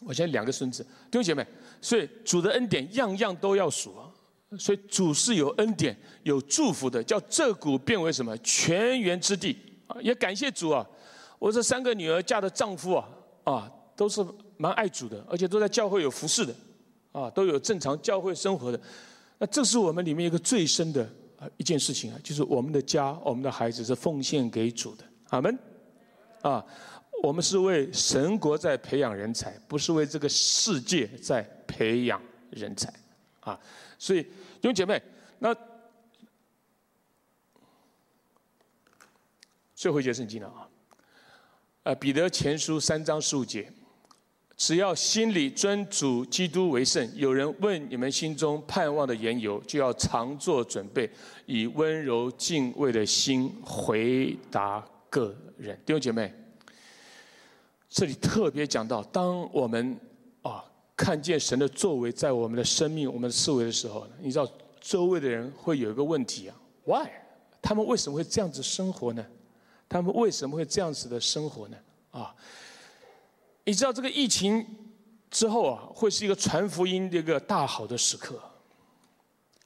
[0.04, 1.46] 我现在两个孙子，弟兄姐妹，
[1.80, 4.09] 所以主的恩典样样都要数啊，
[4.58, 10.86] 所以主是有恩典、有祝福的，叫这股变为什么全源之地啊，也感谢主啊，
[11.38, 13.08] 我这三个女儿嫁的丈夫啊，
[13.44, 14.24] 啊，都是
[14.56, 16.54] 蛮爱主的，而且都在教会有服侍的，
[17.12, 18.80] 啊，都有正常教会生活的，
[19.38, 21.08] 那这是我们里面一个最深的。
[21.56, 25.58] 一件事情啊，就是我们的家，我们的孩子是奉献给主的，阿门。
[26.42, 26.62] 啊，
[27.22, 32.20] 我们是为神国在培养人才，不是为这个世界在培养
[32.50, 32.92] 人才，
[33.40, 33.58] 啊，
[33.98, 35.02] 所以弟兄姐妹，
[35.38, 35.54] 那
[39.74, 40.68] 最后一节圣经了啊，
[41.84, 43.72] 呃，彼得前书三章十五节。
[44.56, 51.10] 只要心里尊主基督为圣，有人问你们心中盼望的缘由，就要常做准备，
[51.46, 55.74] 以温柔敬畏的心回答个人。
[55.86, 56.30] 弟兄姐妹，
[57.88, 59.98] 这里特别讲到，当我们
[61.00, 64.46] 看见神的作为在我们的生命、我们的思维的时候，你知道
[64.82, 67.08] 周围的人会有一个问题啊：Why？
[67.62, 69.24] 他们为什么会这样子生活呢？
[69.88, 71.76] 他们为什么会这样子的生活呢？
[72.10, 72.34] 啊？
[73.64, 74.66] 你知道这个疫情
[75.30, 78.38] 之后啊，会是一个传福音的一个大好的时刻，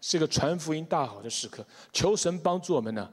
[0.01, 1.67] 是一个传福音大好的时刻。
[1.93, 3.11] 求神帮助我们呢，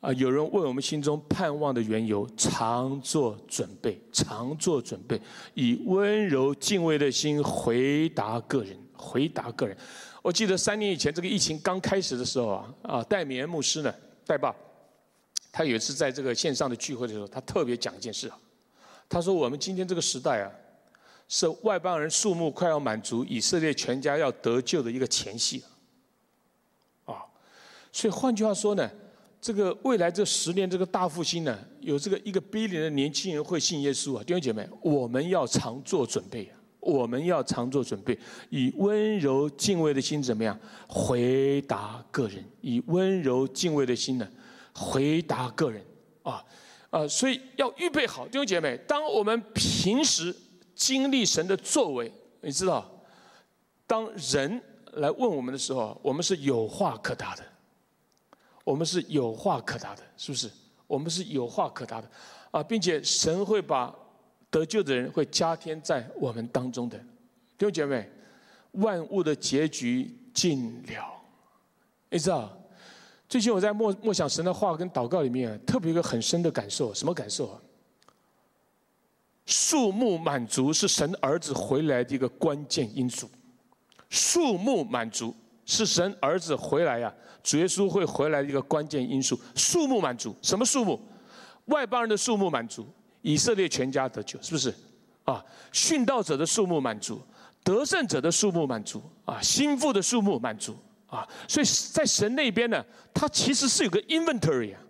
[0.00, 5.20] 啊有人问我们心中盼望的缘由，常做准备，常做准备，
[5.54, 9.76] 以温柔敬畏的心回答个人，回答个人。
[10.22, 13.94] 我记得三年以前这个疫情刚开始的时候啊，啊，戴米恩牧师呢，
[14.26, 14.54] 戴爸，
[15.50, 18.38] 他有一次在这个线上的聚会的时候，他特别讲一件事啊。
[19.08, 20.50] 他说：“我们今天这个时代啊，
[21.28, 25.62] 是外邦人数目快要满足，以色列全家要得救的一个前夕
[27.04, 27.22] 啊。
[27.92, 28.90] 所以换句话说呢，
[29.46, 34.24] 这个未来这十年这个大复兴呢，有这个一个 billion 的年轻人会信耶稣啊。
[34.24, 38.18] 弟兄姐妹，我们要常做准备啊，我们要常做准备，
[38.50, 42.44] 以温柔敬畏的心怎么样回答个人？
[42.60, 44.28] 以温柔敬畏的心呢，
[44.74, 45.80] 回答个人
[46.24, 46.44] 啊。”
[46.90, 48.76] 啊，所以要预备好，弟兄姐妹。
[48.88, 50.34] 当我们平时
[50.74, 52.84] 经历神的作为，你知道，
[53.86, 54.60] 当人
[54.94, 57.44] 来问我们的时候，我们是有话可答的。
[58.66, 60.50] 我们是有话可答的，是不是？
[60.88, 62.10] 我们是有话可答的。
[62.50, 63.94] 啊，并且神会把
[64.50, 66.98] 得救的人会加添在我们当中的
[67.56, 68.10] 弟兄姐妹，
[68.72, 71.14] 万物的结局尽了。
[72.10, 72.50] 你知道，
[73.28, 77.62] 最近我在默默想神的话跟祷告里面，特别一个很深的感受，什么感受啊？
[79.44, 83.30] 数目满足是神儿子回来的一个关键因素。
[84.10, 85.32] 数目满足
[85.64, 87.14] 是神儿子回来呀，
[87.46, 89.38] 主耶稣会回来的一个关键因素。
[89.54, 91.00] 数目满足，什么数目？
[91.66, 92.84] 外邦人的数目满足，
[93.22, 94.74] 以色列全家得救，是不是？
[95.24, 97.22] 啊，殉道者的数目满足，
[97.62, 100.76] 得胜者的数目满足，啊，心腹的数目满足，
[101.06, 102.84] 啊，所以在神那边呢，
[103.14, 104.80] 他其实是有个 inventory 啊。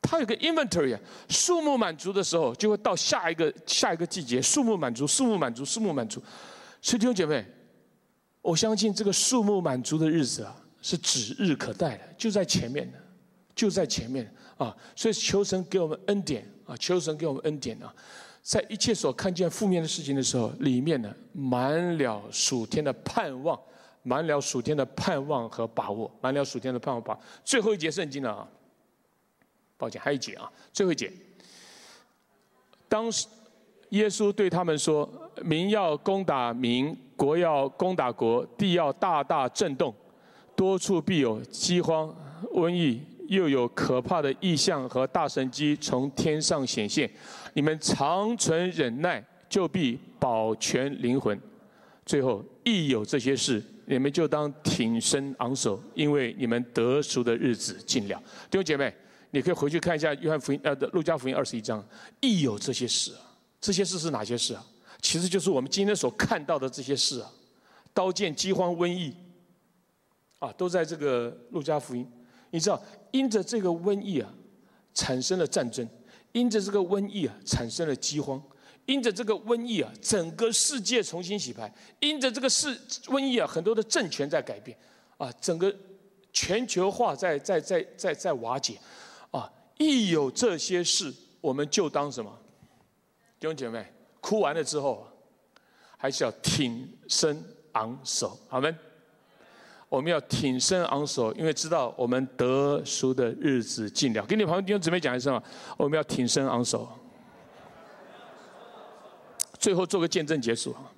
[0.00, 6.20] 他有个 inventory，啊数目满足的时候，就会到下一个下一个季节，数目满足，数目满足，数目满足。
[6.80, 7.44] 所以弟兄姐妹，
[8.40, 12.98] 我相信这个数目满足的日子啊，是指日可待的，就在前面的，
[13.54, 14.76] 就在前面啊。
[14.94, 17.94] 所以求神给我们恩典啊，求神给我们恩典啊，
[18.42, 23.58] 在一切所看见负面的事情的时候，里面呢满了属天的盼望，
[24.02, 27.18] 满了属天的盼望和把握，满了属天的盼望把。
[27.44, 28.48] 最后一节圣经了啊。
[29.78, 31.12] 抱歉，还有一节啊，最后一节。
[32.88, 33.26] 当时
[33.88, 35.10] 耶稣对他们说
[35.42, 39.92] ：“民要攻打民，国要攻打国，地要大大震动，
[40.54, 42.14] 多处必有饥荒、
[42.54, 47.10] 瘟疫，又有可怕的异象和大神机从天上显现。
[47.54, 51.38] 你们长存忍耐，就必保全灵魂。
[52.04, 58.92] 最后，一有这些事，你们就当挺身昂首，因为你们得赎的日子近了。”弟兄姐妹。
[59.34, 61.82] 你可以回去看一下《约翰福音》呃的《路加福音》二十一章，
[62.20, 63.12] 亦有这些事。
[63.62, 64.62] 这些事是哪些事啊？
[65.00, 67.32] 其实就是我们今天所看到的这些事啊。
[67.94, 69.10] 刀剑、饥荒、瘟疫，
[70.42, 72.04] 啊，都在这个《路加福音》。
[72.50, 72.82] 你知道，
[73.12, 74.28] 因着这个瘟疫啊，
[74.92, 75.86] 产生了战争；
[76.32, 78.36] 因着这个瘟疫啊，产生了饥荒；
[78.86, 81.70] 因着这个瘟疫啊，整个世界重新洗牌；
[82.00, 84.76] 因着这个世瘟疫啊，很多的政权在改变，
[85.16, 85.72] 啊，整个
[86.32, 88.76] 全球化在在在在在瓦解。
[89.30, 92.36] 啊一有这些事，我们就当什么？
[93.38, 93.86] 弟兄姐妹，
[94.20, 95.06] 哭完了之后，
[95.96, 97.40] 还是要挺身
[97.74, 98.76] 昂首，好吗？
[99.92, 104.24] 我们要挺身昂首，因为知道我们得书的日子近了。
[104.24, 105.44] 给你旁边弟兄姊妹讲一声啊，
[105.76, 106.88] 我们要挺身昂首。
[109.58, 110.90] 最后做个见证结束啊！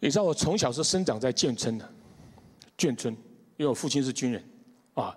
[0.00, 1.88] 你知道我从小是生长在建村的，
[2.76, 3.14] 眷村，
[3.56, 4.44] 因为我父亲是军人，
[4.94, 5.16] 啊。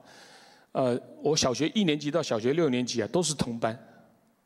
[0.73, 3.75] 呃，我小学一年级到小学六年级啊，都是同班，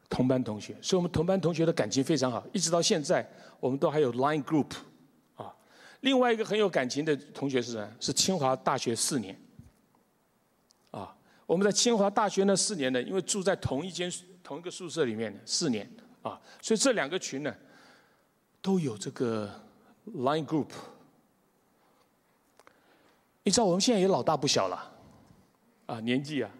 [0.08, 4.68] 同班同学，所以我们同班同学的感情非常好，一直到现在，我们都还有 line group，
[6.02, 7.90] 另外一个很有感情的同学是谁？
[8.00, 9.40] 是清华大学四年，
[10.92, 14.12] 啊，我们在清华大学那四年呢，因为住在同一间
[14.44, 15.90] 同一个宿舍里面四年，
[16.22, 17.56] 啊，所以这两个群呢，
[18.62, 19.50] 都有这个
[20.16, 20.70] line group。
[23.44, 24.94] 你知道我们现在也老大不小了。
[25.88, 26.52] 啊，年纪啊，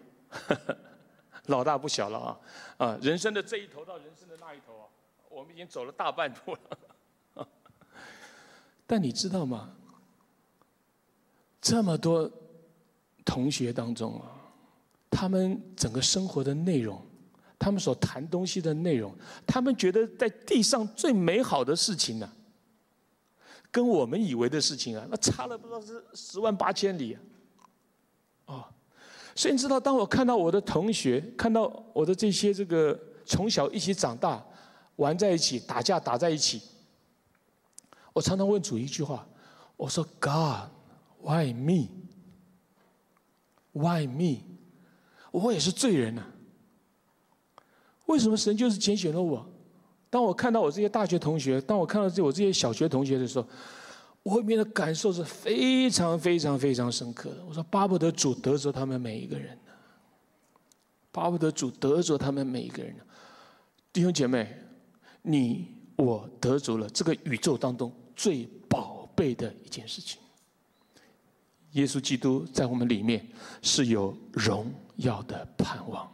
[1.48, 2.40] 老大不小了啊！
[2.78, 4.88] 啊，人生的这一头到人生的那一头啊，
[5.28, 6.60] 我们已经走了大半步了。
[8.88, 9.70] 但你知道吗？
[11.60, 12.30] 这么多
[13.24, 14.32] 同学当中啊，
[15.10, 16.98] 他们整个生活的内容，
[17.58, 19.14] 他们所谈东西的内容，
[19.46, 22.32] 他们觉得在地上最美好的事情呢，
[23.70, 27.20] 跟我们以为的事情啊，那差了不知道是十万八千里啊！
[28.46, 28.64] 哦。
[29.34, 34.42] 所以你知道，当我看到我的同学，看到我的这些这个从小一起长大、
[34.96, 36.62] 玩在一起、打架打在一起，
[38.18, 39.24] 我常常问主一句话：
[39.76, 40.70] 我说，God,
[41.22, 41.86] why me?
[43.72, 44.42] Why me?
[45.30, 46.26] 我也是罪人呐。
[48.06, 49.48] 为什么神就是拣选了我？
[50.10, 53.46] 当我看到我这些大学同学，当我看到这我这些小学同学的时候。
[54.24, 57.42] 我里面的感受是非常非常非常深刻的。
[57.46, 59.72] 我说巴不得主得着他们每一个人呢，
[61.10, 63.02] 巴不得主得着他们每一个人呢。
[63.90, 64.54] 弟兄姐妹，
[65.22, 70.18] 你我得着了这个宇宙当中最宝贝的一件事情。
[71.72, 73.24] 耶稣基督在我们里面
[73.62, 76.12] 是有荣耀的盼望，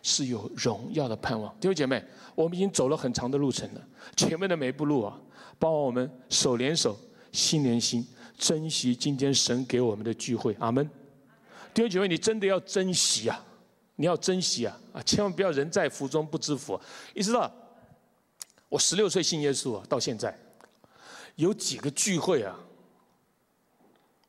[0.00, 1.52] 是有荣耀的盼望。
[1.58, 2.00] 弟兄姐妹，
[2.36, 3.80] 我们已经走了很长的路程了，
[4.14, 5.20] 前面的每一步路啊，
[5.58, 6.96] 帮我们手连手。
[7.32, 8.06] 心连心，
[8.38, 10.88] 珍惜今天神给我们的聚会，阿门。
[11.74, 13.44] 弟兄姐妹，你真的要珍惜啊！
[13.96, 14.80] 你要珍惜啊！
[14.92, 16.80] 啊，千万不要人在福中不知福。
[17.12, 17.52] 你知道，
[18.68, 20.32] 我十六岁信耶稣啊，到现在
[21.36, 22.56] 有几个聚会啊，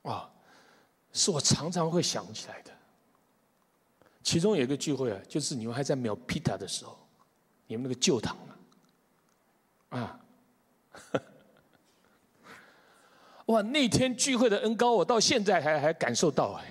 [0.03, 0.31] 啊，
[1.13, 2.71] 是我常常会想起来的。
[4.23, 6.97] 其中有一个聚会啊，就是你们还在秒皮塔的时候，
[7.67, 8.35] 你们那个旧堂
[9.89, 10.19] 啊，啊，
[13.45, 13.61] 哇！
[13.61, 16.65] 那天聚会的恩高，我到现在还还感受到哎，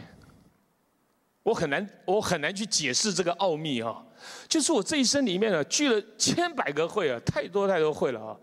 [1.45, 4.05] 我很难我很难去解释这个奥秘啊。
[4.49, 8.37] 就是我这一生里面呢，聚了千百个会啊，太多太多会了啊。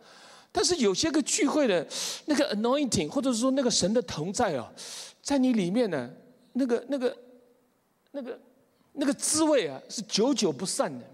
[0.52, 1.88] 但是有些个聚会的
[2.26, 4.72] 那个 anointing，或者是说那个神的同在啊，
[5.22, 6.10] 在你里面呢，
[6.54, 7.18] 那个那个
[8.12, 8.40] 那个
[8.94, 11.06] 那个滋味啊，是久久不散的。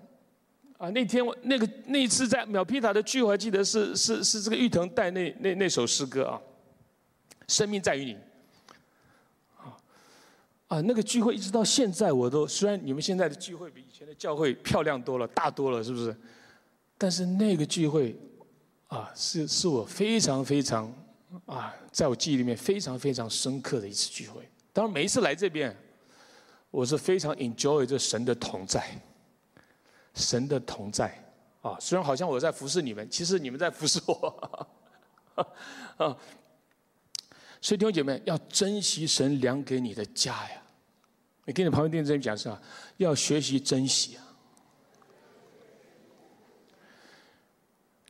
[0.78, 6.40] 啊，那天我那个那一次在秒皮塔的聚会，还记得是是是这个玉藤带那那那首诗歌啊，
[7.48, 8.18] 生命在于你。
[10.68, 16.16] 啊，那个聚会一直到现在，我都虽然你们现在的聚会比以前的教会漂亮多了、大多了，是不是？
[16.98, 18.14] 但是那个聚会，
[18.88, 20.92] 啊，是是我非常非常
[21.46, 24.48] 啊，在我记忆里面非常非常深刻的一次聚会。
[24.72, 25.76] 当然，每一次来这边，
[26.72, 29.02] 我是非常 enjoy 这神的同在，
[30.14, 31.14] 神的同在
[31.62, 31.78] 啊。
[31.80, 34.58] 虽然好像我在服侍你们，其实你们在服侍我
[35.98, 36.18] 啊。
[37.60, 40.62] 所以弟兄姐妹要珍惜神量给你的家呀！
[41.46, 42.62] 你跟你旁边弟兄讲是吧？
[42.98, 44.24] 要学习珍惜啊！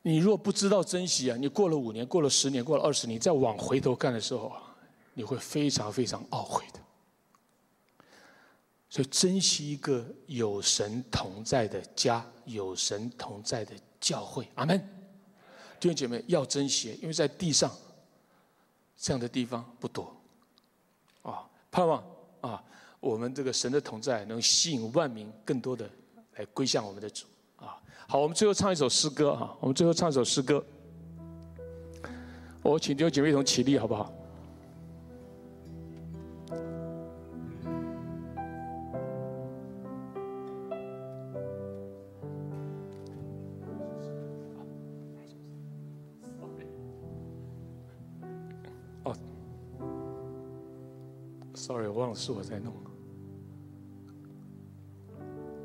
[0.08, 4.74] 你若不知道珍惜啊，你过了五年、过了十年、过了二十年，再往回头看的时候啊，
[5.12, 6.80] 你会非常非常懊悔的。
[8.88, 14.48] 所以珍惜一个有神同在的家，有神同在的教会。
[14.54, 14.78] 阿门！
[15.78, 17.70] 弟兄姐妹要珍惜，因为在地上。
[18.96, 20.16] 这样的地方不多，
[21.20, 22.02] 啊，盼望
[22.40, 22.64] 啊，
[22.98, 25.88] 我们这个神的同在能吸引万民更多的
[26.36, 27.26] 来归向我们的主，
[28.10, 30.64] 好，我们最后唱一首诗歌哈，我们最后唱一首诗歌，
[32.62, 34.10] 我请弟兄姐妹同起立好不好？
[49.04, 49.14] 哦
[51.52, 52.72] ，Sorry，我忘了是我在弄，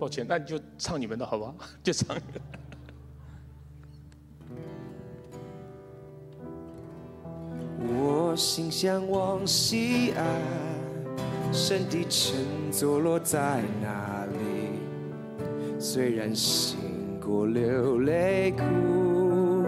[0.04, 1.56] 抱歉，那你就唱你们的好不好？
[1.82, 2.18] 就唱。
[7.80, 10.26] 我心向往西安，
[11.54, 12.36] 神的城
[12.70, 15.80] 坐落在哪里？
[15.80, 16.78] 虽然行
[17.22, 19.66] 过流泪谷，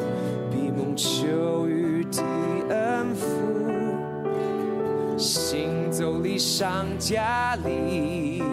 [0.52, 2.22] 闭目求雨的
[2.76, 3.26] 恩福。
[5.18, 8.44] 行走里上家里，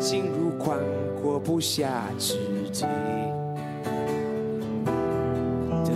[0.00, 0.76] 进入宽
[1.22, 2.34] 阔不下之
[2.72, 2.84] 地，
[5.84, 5.92] 都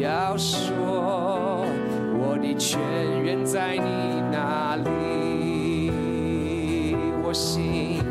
[0.00, 1.66] 要说
[2.18, 2.80] 我的泉
[3.22, 5.90] 源在你那里。
[7.22, 8.02] 我心，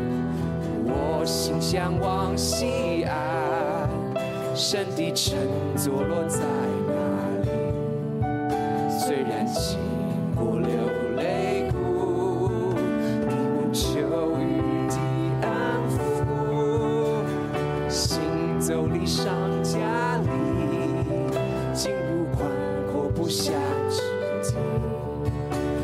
[0.86, 3.90] 我心向往西安，
[4.54, 5.36] 神的城
[5.76, 6.38] 坐落在
[18.70, 19.26] 走离上
[19.64, 19.80] 家
[20.18, 20.28] 里，
[21.74, 22.48] 进入宽
[22.92, 23.52] 阔不下
[23.90, 24.00] 之
[24.44, 24.54] 地，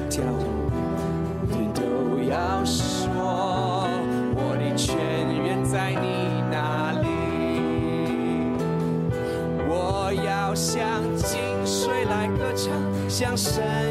[0.08, 0.70] 跳舞
[1.50, 1.82] 的都
[2.30, 3.88] 要说，
[4.36, 4.96] 我的泉
[5.44, 7.08] 源在你那里，
[9.68, 12.70] 我要像井水来歌唱，
[13.10, 13.85] 像神。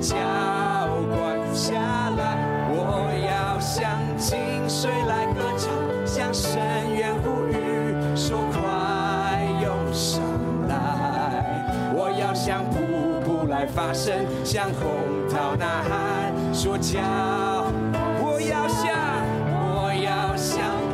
[0.00, 0.16] 浇
[1.10, 1.74] 灌下
[2.16, 2.36] 来！
[2.72, 5.70] 我要向井水来歌唱，
[6.06, 6.58] 向深
[6.94, 7.54] 渊呼吁，
[8.16, 8.60] 说快
[9.62, 10.22] 涌上
[10.68, 10.72] 来！
[11.94, 16.98] 我要向瀑布来发声，向洪涛呐喊，说浇。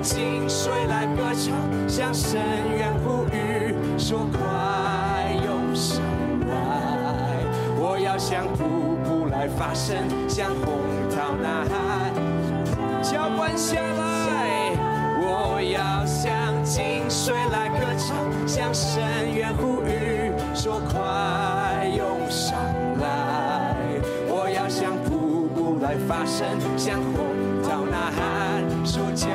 [0.03, 2.41] 井水来歌唱，向深
[9.67, 9.97] 发声，
[10.29, 10.79] 向红
[11.11, 12.15] 桃呐喊，
[13.03, 14.71] 浇灌下来！
[15.19, 19.03] 我要向井水来歌唱，向深
[19.35, 22.57] 渊呼吁，说快涌上
[23.01, 23.75] 来！
[24.29, 26.47] 我要向瀑布来发声，
[26.77, 27.27] 向红
[27.65, 29.27] 桃呐喊，说浇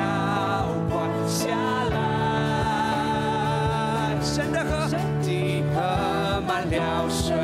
[0.88, 1.10] 灌。
[1.28, 1.48] 下
[1.90, 2.00] 来，
[4.22, 4.88] 神的河，
[5.22, 7.36] 地河满了水，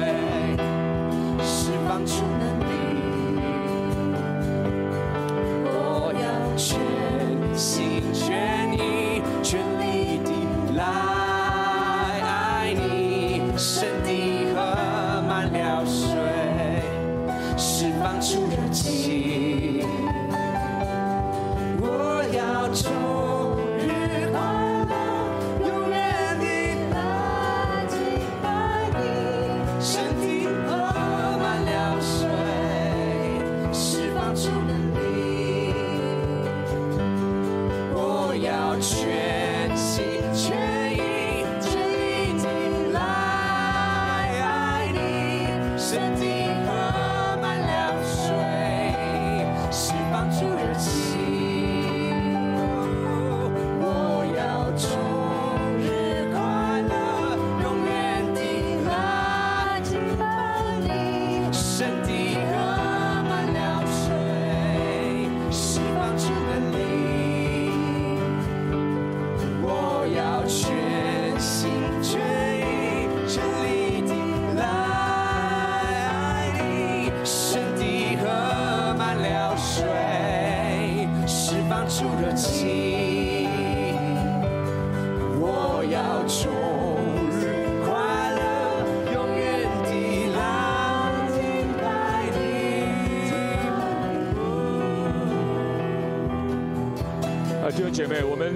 [97.99, 98.55] 姐妹，我们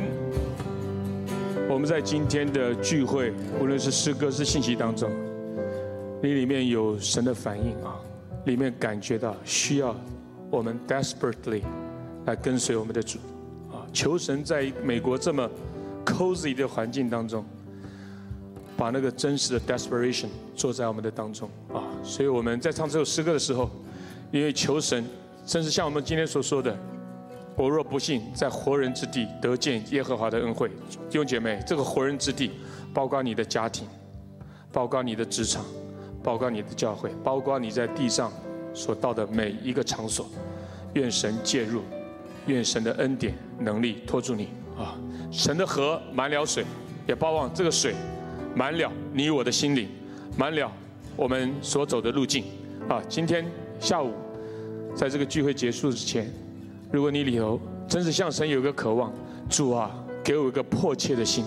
[1.68, 5.10] 我们在今天的聚会，无论是诗歌是信息当中，
[6.22, 7.98] 你里面有神的反应啊，
[8.44, 9.96] 里面感觉到需要
[10.48, 11.62] 我们 desperately
[12.24, 13.18] 来跟随我们的主
[13.72, 15.50] 啊，求神在美国这么
[16.06, 17.44] cozy 的环境当中，
[18.76, 23.68] 把那个真实的 desperation 做在我们的当中啊，所以我们在唱这首诗歌的时候，
[24.30, 25.04] 因为求神，
[25.44, 26.78] 甚至像我们今天所说的。
[27.62, 30.68] 我若不信，在活人之地得见耶和华的恩惠，
[31.08, 32.50] 弟兄姐妹，这个活人之地，
[32.92, 33.86] 包括你的家庭，
[34.72, 35.64] 包括你的职场，
[36.24, 38.32] 包括你的教会，包括你在地上
[38.74, 40.28] 所到的每一个场所，
[40.94, 41.82] 愿神介入，
[42.46, 44.98] 愿神的恩典能力托住你啊！
[45.30, 46.64] 神的河满了水，
[47.06, 47.94] 也包望这个水
[48.56, 49.88] 满了你我的心灵，
[50.36, 50.68] 满了
[51.14, 52.42] 我们所走的路径
[52.88, 53.00] 啊！
[53.08, 53.46] 今天
[53.78, 54.12] 下午，
[54.96, 56.28] 在这个聚会结束之前。
[56.92, 59.10] 如果你里头真是向神有个渴望，
[59.48, 59.90] 主啊，
[60.22, 61.42] 给我一个迫切的心，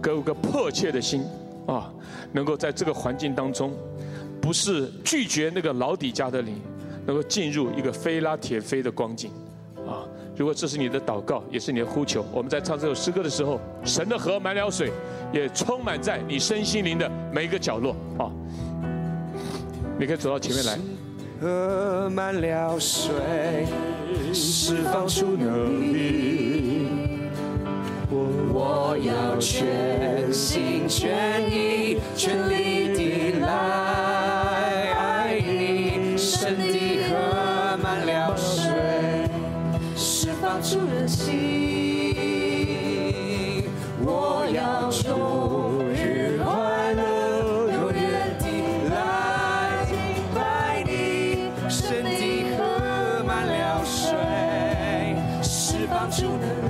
[0.00, 1.24] 给我个迫切的心
[1.66, 1.92] 啊，
[2.32, 3.72] 能够在这个环境当中，
[4.40, 6.62] 不是拒绝那个老底家的你，
[7.04, 9.32] 能够进入一个非拉铁非的光景
[9.84, 10.06] 啊。
[10.36, 14.92] 如果这是你的祷告，也是你的呼求，我们在唱这首诗歌的时候，神的河满了水，
[15.32, 18.30] 也充满在你身心灵的每一个角落啊。
[19.98, 20.78] 你可以走到前面来。
[21.40, 23.12] 河满了水。
[24.34, 26.88] 释放出能力，
[28.10, 33.46] 我要全心全意、全力地来
[34.92, 36.18] 爱你。
[36.18, 38.72] 神的河满了水，
[39.96, 41.32] 释放出热情，
[44.04, 48.02] 我要终日快乐，永远
[48.40, 48.44] 地
[48.90, 49.94] 来敬
[50.34, 50.90] 拜你。
[51.68, 52.04] 神
[56.16, 56.63] 就能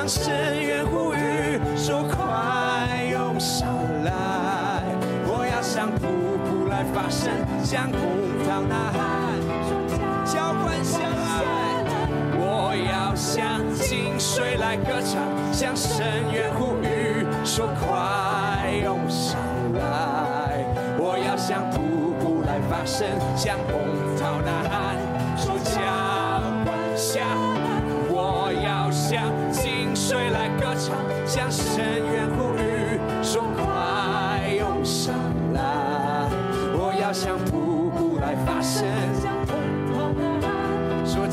[0.00, 3.68] 向深渊呼吁，说快涌上
[4.02, 4.82] 来！
[5.26, 7.30] 我要向瀑布来发声，
[7.62, 7.92] 向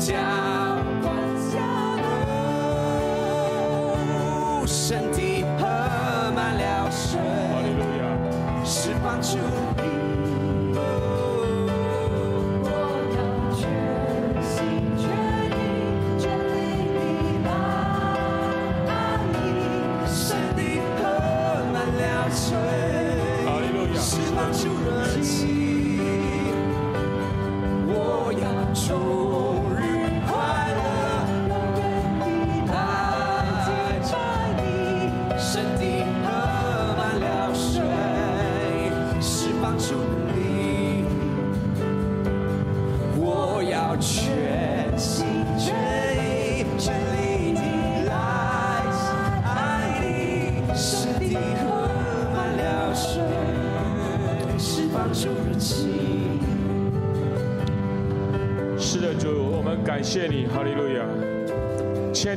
[0.08, 0.47] 家。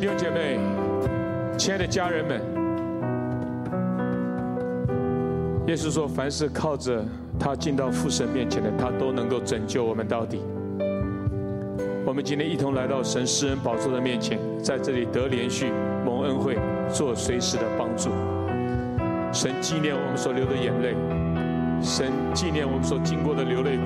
[0.02, 0.58] 弟兄姐妹，
[1.60, 2.42] 亲爱的家人们，
[5.68, 7.06] 耶稣说，凡是靠着
[7.40, 10.42] 他进到父神面前的，他都能够拯救我们到底。
[12.04, 15.72] 我们今天一同来到神施恩宝座的面前，在这里得连续
[16.04, 16.58] 蒙恩惠，
[16.92, 18.10] 做随时的帮助。
[19.32, 20.96] 神纪念我们所流的眼泪，
[21.80, 23.84] 神纪念我们所经过的流泪谷。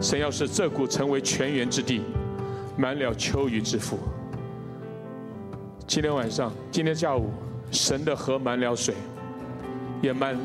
[0.00, 2.00] 神要使这谷成为泉源之地，
[2.74, 3.98] 满了秋雨之福。
[5.90, 7.32] 今天晚上，今天下午，
[7.72, 8.94] 神的河满了水，
[10.00, 10.38] 也满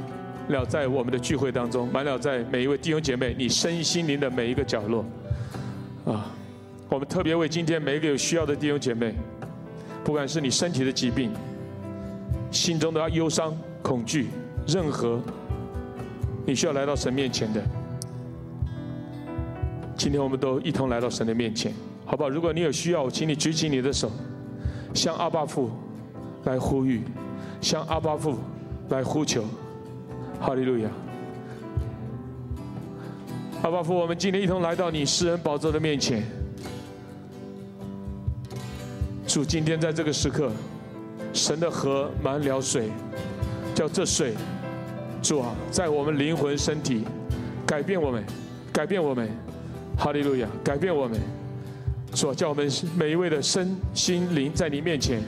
[0.47, 5.05] 了在我们的聚会当中，满了在每一位弟兄姐妹你身心灵的每一个角落。
[6.03, 6.33] 啊，
[6.89, 9.13] 我们特别为今天每一个有需要的弟兄姐妹，
[10.03, 11.31] 不管是你身体的疾病、
[12.49, 14.29] 心中的忧伤、恐惧，
[14.67, 15.21] 任何
[16.43, 17.63] 你需要来到神面前的。
[19.95, 21.71] 今天我们都一同来到神的面前，
[22.03, 22.29] 好不好？
[22.29, 24.11] 如果你有需要，请你举起你的手，
[24.95, 25.69] 向阿爸父
[26.45, 27.01] 来呼吁，
[27.61, 28.37] 向阿爸父
[28.89, 29.43] 来呼求，
[30.39, 30.89] 哈利路亚！
[33.61, 36.23] 阿爸父，我们今天一同来到你诗人宝座的面前，
[39.27, 40.51] 主，今天在这个时刻，
[41.33, 42.89] 神的河满了水，
[43.73, 44.33] 叫这水，
[45.21, 47.03] 主啊，在我们灵魂、身体
[47.67, 48.23] 改变我们，
[48.71, 49.29] 改变我们。
[49.97, 50.47] 哈利路亚！
[50.61, 51.17] 改变我们，
[52.15, 55.21] 主叫我们每一位的身心灵在你面前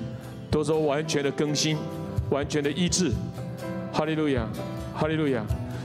[0.49, 1.77] 都做完全的更新，
[2.29, 3.11] 完全的医治。
[3.91, 4.47] 哈利路亚！
[4.95, 5.43] 哈利路亚！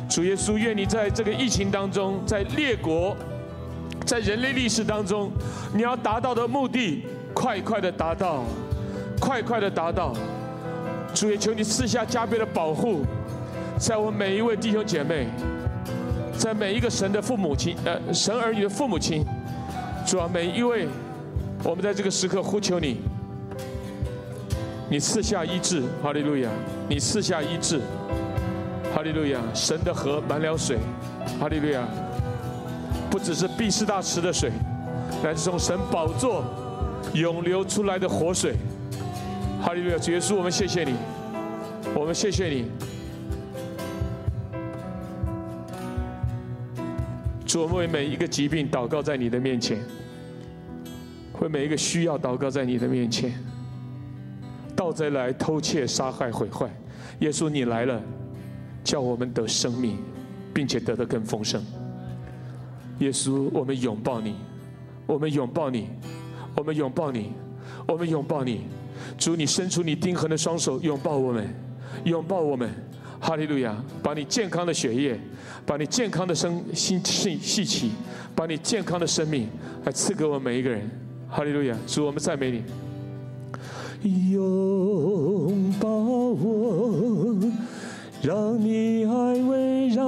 [0.09, 3.16] 主耶稣，愿你在这个疫情当中，在列国，
[4.07, 5.33] 在人类历史当中，
[5.74, 7.03] 你要达到的目的，
[7.35, 8.45] 快快的达到，
[9.19, 10.15] 快快的达到。
[11.12, 13.05] 主也求你赐下加倍的保护，
[13.77, 15.27] 在我们每一位弟兄姐妹。
[16.39, 19.24] 在每一个神的父母亲，呃，神儿女的父母亲，
[20.05, 20.87] 主啊，每一位，
[21.65, 22.99] 我们在这个时刻呼求你，
[24.91, 26.51] 你赐下医治，哈利路亚！
[26.89, 27.81] 你赐下医治，
[28.95, 29.41] 哈利路亚！
[29.55, 30.77] 神的河满了水，
[31.41, 31.87] 哈利路亚！
[33.11, 34.51] 不只是必士大池的水，
[35.23, 36.45] 乃是从神宝座
[37.15, 38.55] 涌流出来的活水，
[39.62, 39.99] 哈利路亚！
[39.99, 40.95] 主耶稣，我们谢谢你，
[41.95, 42.66] 我们谢谢你。
[47.53, 49.79] 主，我们为每一个疾病祷告在你的面前，
[51.39, 53.31] 为每一个需要祷告在你的面前。
[54.74, 56.66] 盗贼来偷窃、杀害、毁坏，
[57.19, 58.01] 耶稣你来了，
[58.83, 59.99] 叫我们得生命，
[60.55, 61.62] 并且得的更丰盛。
[63.01, 64.35] 耶稣，我们拥抱你，
[65.07, 65.91] 我们拥抱你，
[66.57, 67.33] 我们拥抱你，
[67.87, 68.62] 我们拥抱你。
[69.19, 71.55] 主，你伸出你钉痕的双手，拥抱我们，
[72.05, 72.70] 拥抱我们。
[73.23, 73.73] 哈利路亚！
[74.03, 75.16] 把你健康的血液，
[75.65, 77.93] 把你健康的生心性气息，
[78.35, 79.47] 把你健康的生命
[79.85, 80.90] 来赐给我们每一个人。
[81.31, 81.78] 哈利路亚！
[81.86, 82.65] 主，我们赞美你。
[84.32, 87.36] 拥抱我，
[88.20, 90.05] 让你爱围绕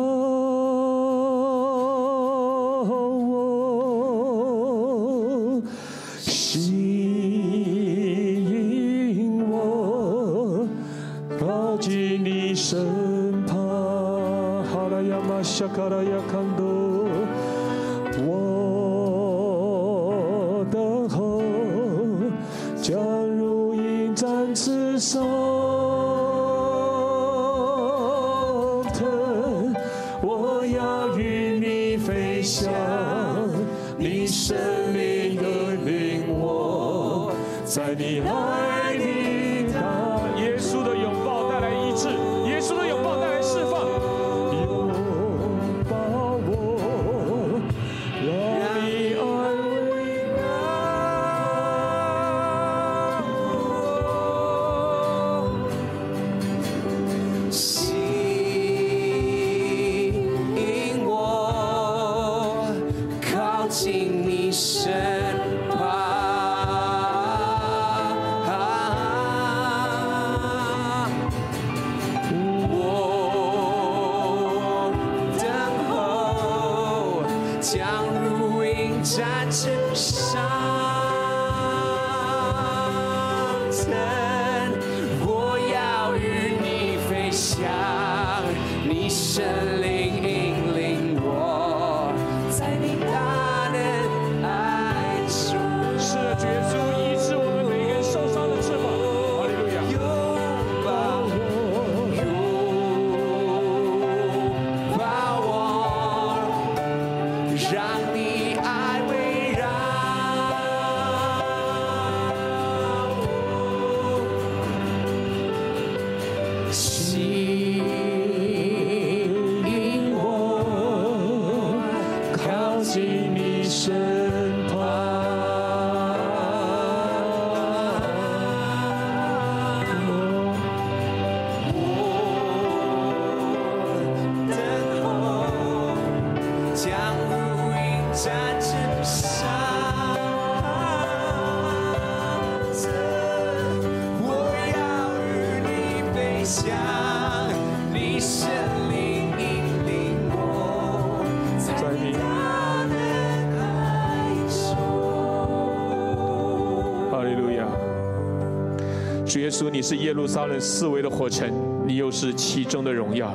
[159.54, 161.48] 稣，你是耶路撒冷四围的火城，
[161.86, 163.32] 你又是其中的荣耀。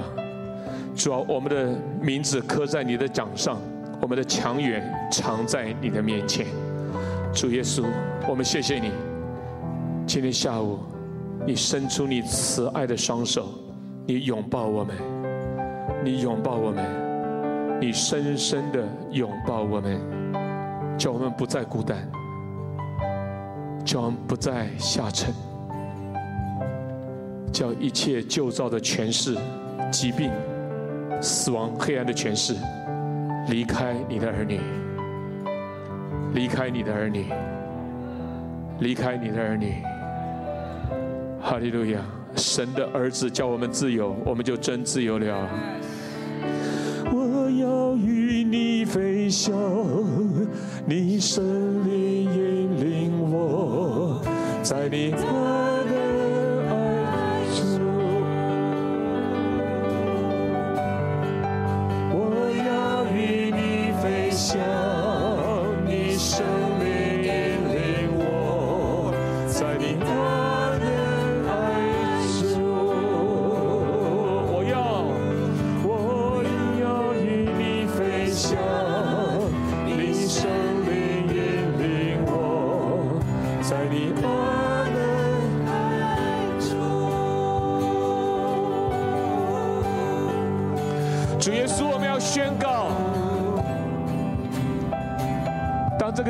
[0.93, 3.57] 主啊，我们的名字刻在你的掌上，
[4.01, 6.45] 我们的强援藏在你的面前。
[7.33, 7.85] 主耶稣，
[8.27, 8.91] 我们谢谢你。
[10.05, 10.79] 今天下午，
[11.47, 13.47] 你伸出你慈爱的双手，
[14.05, 14.97] 你拥抱我们，
[16.03, 19.97] 你拥抱我们，你深深的拥抱我们，
[20.97, 21.97] 叫我们不再孤单。
[23.85, 25.33] 叫我们不再下沉，
[27.51, 29.35] 叫一切旧造的权势、
[29.91, 30.31] 疾病、
[31.21, 32.55] 死亡、黑暗的权势
[33.49, 34.59] 离开你的儿女，
[36.33, 37.25] 离开你的儿女，
[38.79, 39.75] 离开你的儿女。
[41.41, 41.99] 哈利路亚！
[42.35, 45.49] 神的儿子叫我们自由，我们就真自由了。
[47.11, 49.51] 我要与你飞翔，
[50.85, 51.43] 你神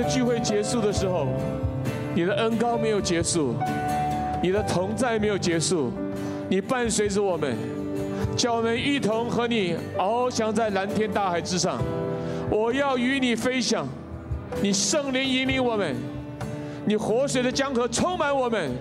[0.01, 1.27] 个聚会结束的时候，
[2.15, 3.53] 你的恩高没有结束，
[4.41, 5.91] 你的同在没有结束，
[6.47, 7.53] 你伴随着我们，
[8.38, 11.81] 叫我们一同和你翱翔在蓝天大海之上。
[12.49, 13.85] 我要与你飞翔，
[14.61, 15.93] 你圣灵引领我们，
[16.85, 18.71] 你活水的江河充满我们。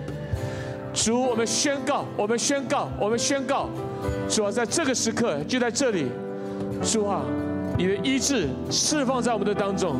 [0.93, 3.69] 主，我们宣告，我们宣告，我们宣告，
[4.27, 6.07] 主啊，在这个时刻，就在这里，
[6.81, 7.21] 主啊，
[7.77, 9.97] 你的医治释放在我们的当中，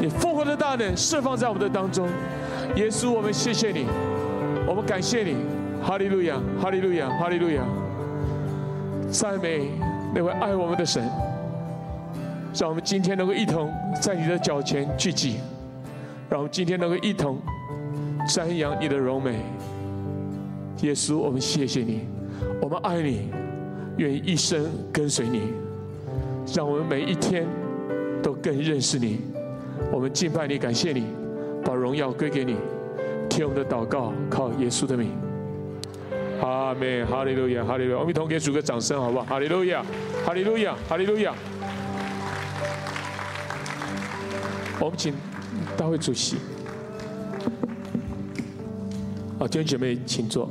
[0.00, 2.08] 你复活的大能释放在我们的当中。
[2.76, 3.86] 耶稣，我们谢谢你，
[4.66, 5.34] 我们感谢你，
[5.82, 7.64] 哈利路亚，哈利路亚，哈利路亚，
[9.10, 9.70] 赞美
[10.14, 11.02] 那位爱我们的神，
[12.54, 15.38] 让我们今天能够一同在你的脚前聚集，
[16.30, 17.38] 让我们今天能够一同
[18.28, 19.40] 瞻仰你的荣美。
[20.82, 22.06] 耶稣，我们谢谢你，
[22.62, 23.30] 我们爱你，
[23.96, 25.42] 愿意一生跟随你。
[26.54, 27.46] 让我们每一天
[28.22, 29.20] 都更认识你。
[29.92, 31.04] 我们敬拜你，感谢你，
[31.64, 32.56] 把荣耀归给你。
[33.28, 35.10] 听我们的祷告，靠耶稣的名。
[36.40, 37.98] 阿门，哈利路亚，哈利路亚。
[37.98, 39.24] 我们一同给主个掌声，好不好？
[39.24, 39.84] 哈利路亚，
[40.24, 41.34] 哈利路亚，哈利路亚。
[44.80, 45.12] 我们请
[45.76, 46.36] 大会主席。
[49.38, 50.48] 好，弟兄姐妹，请坐。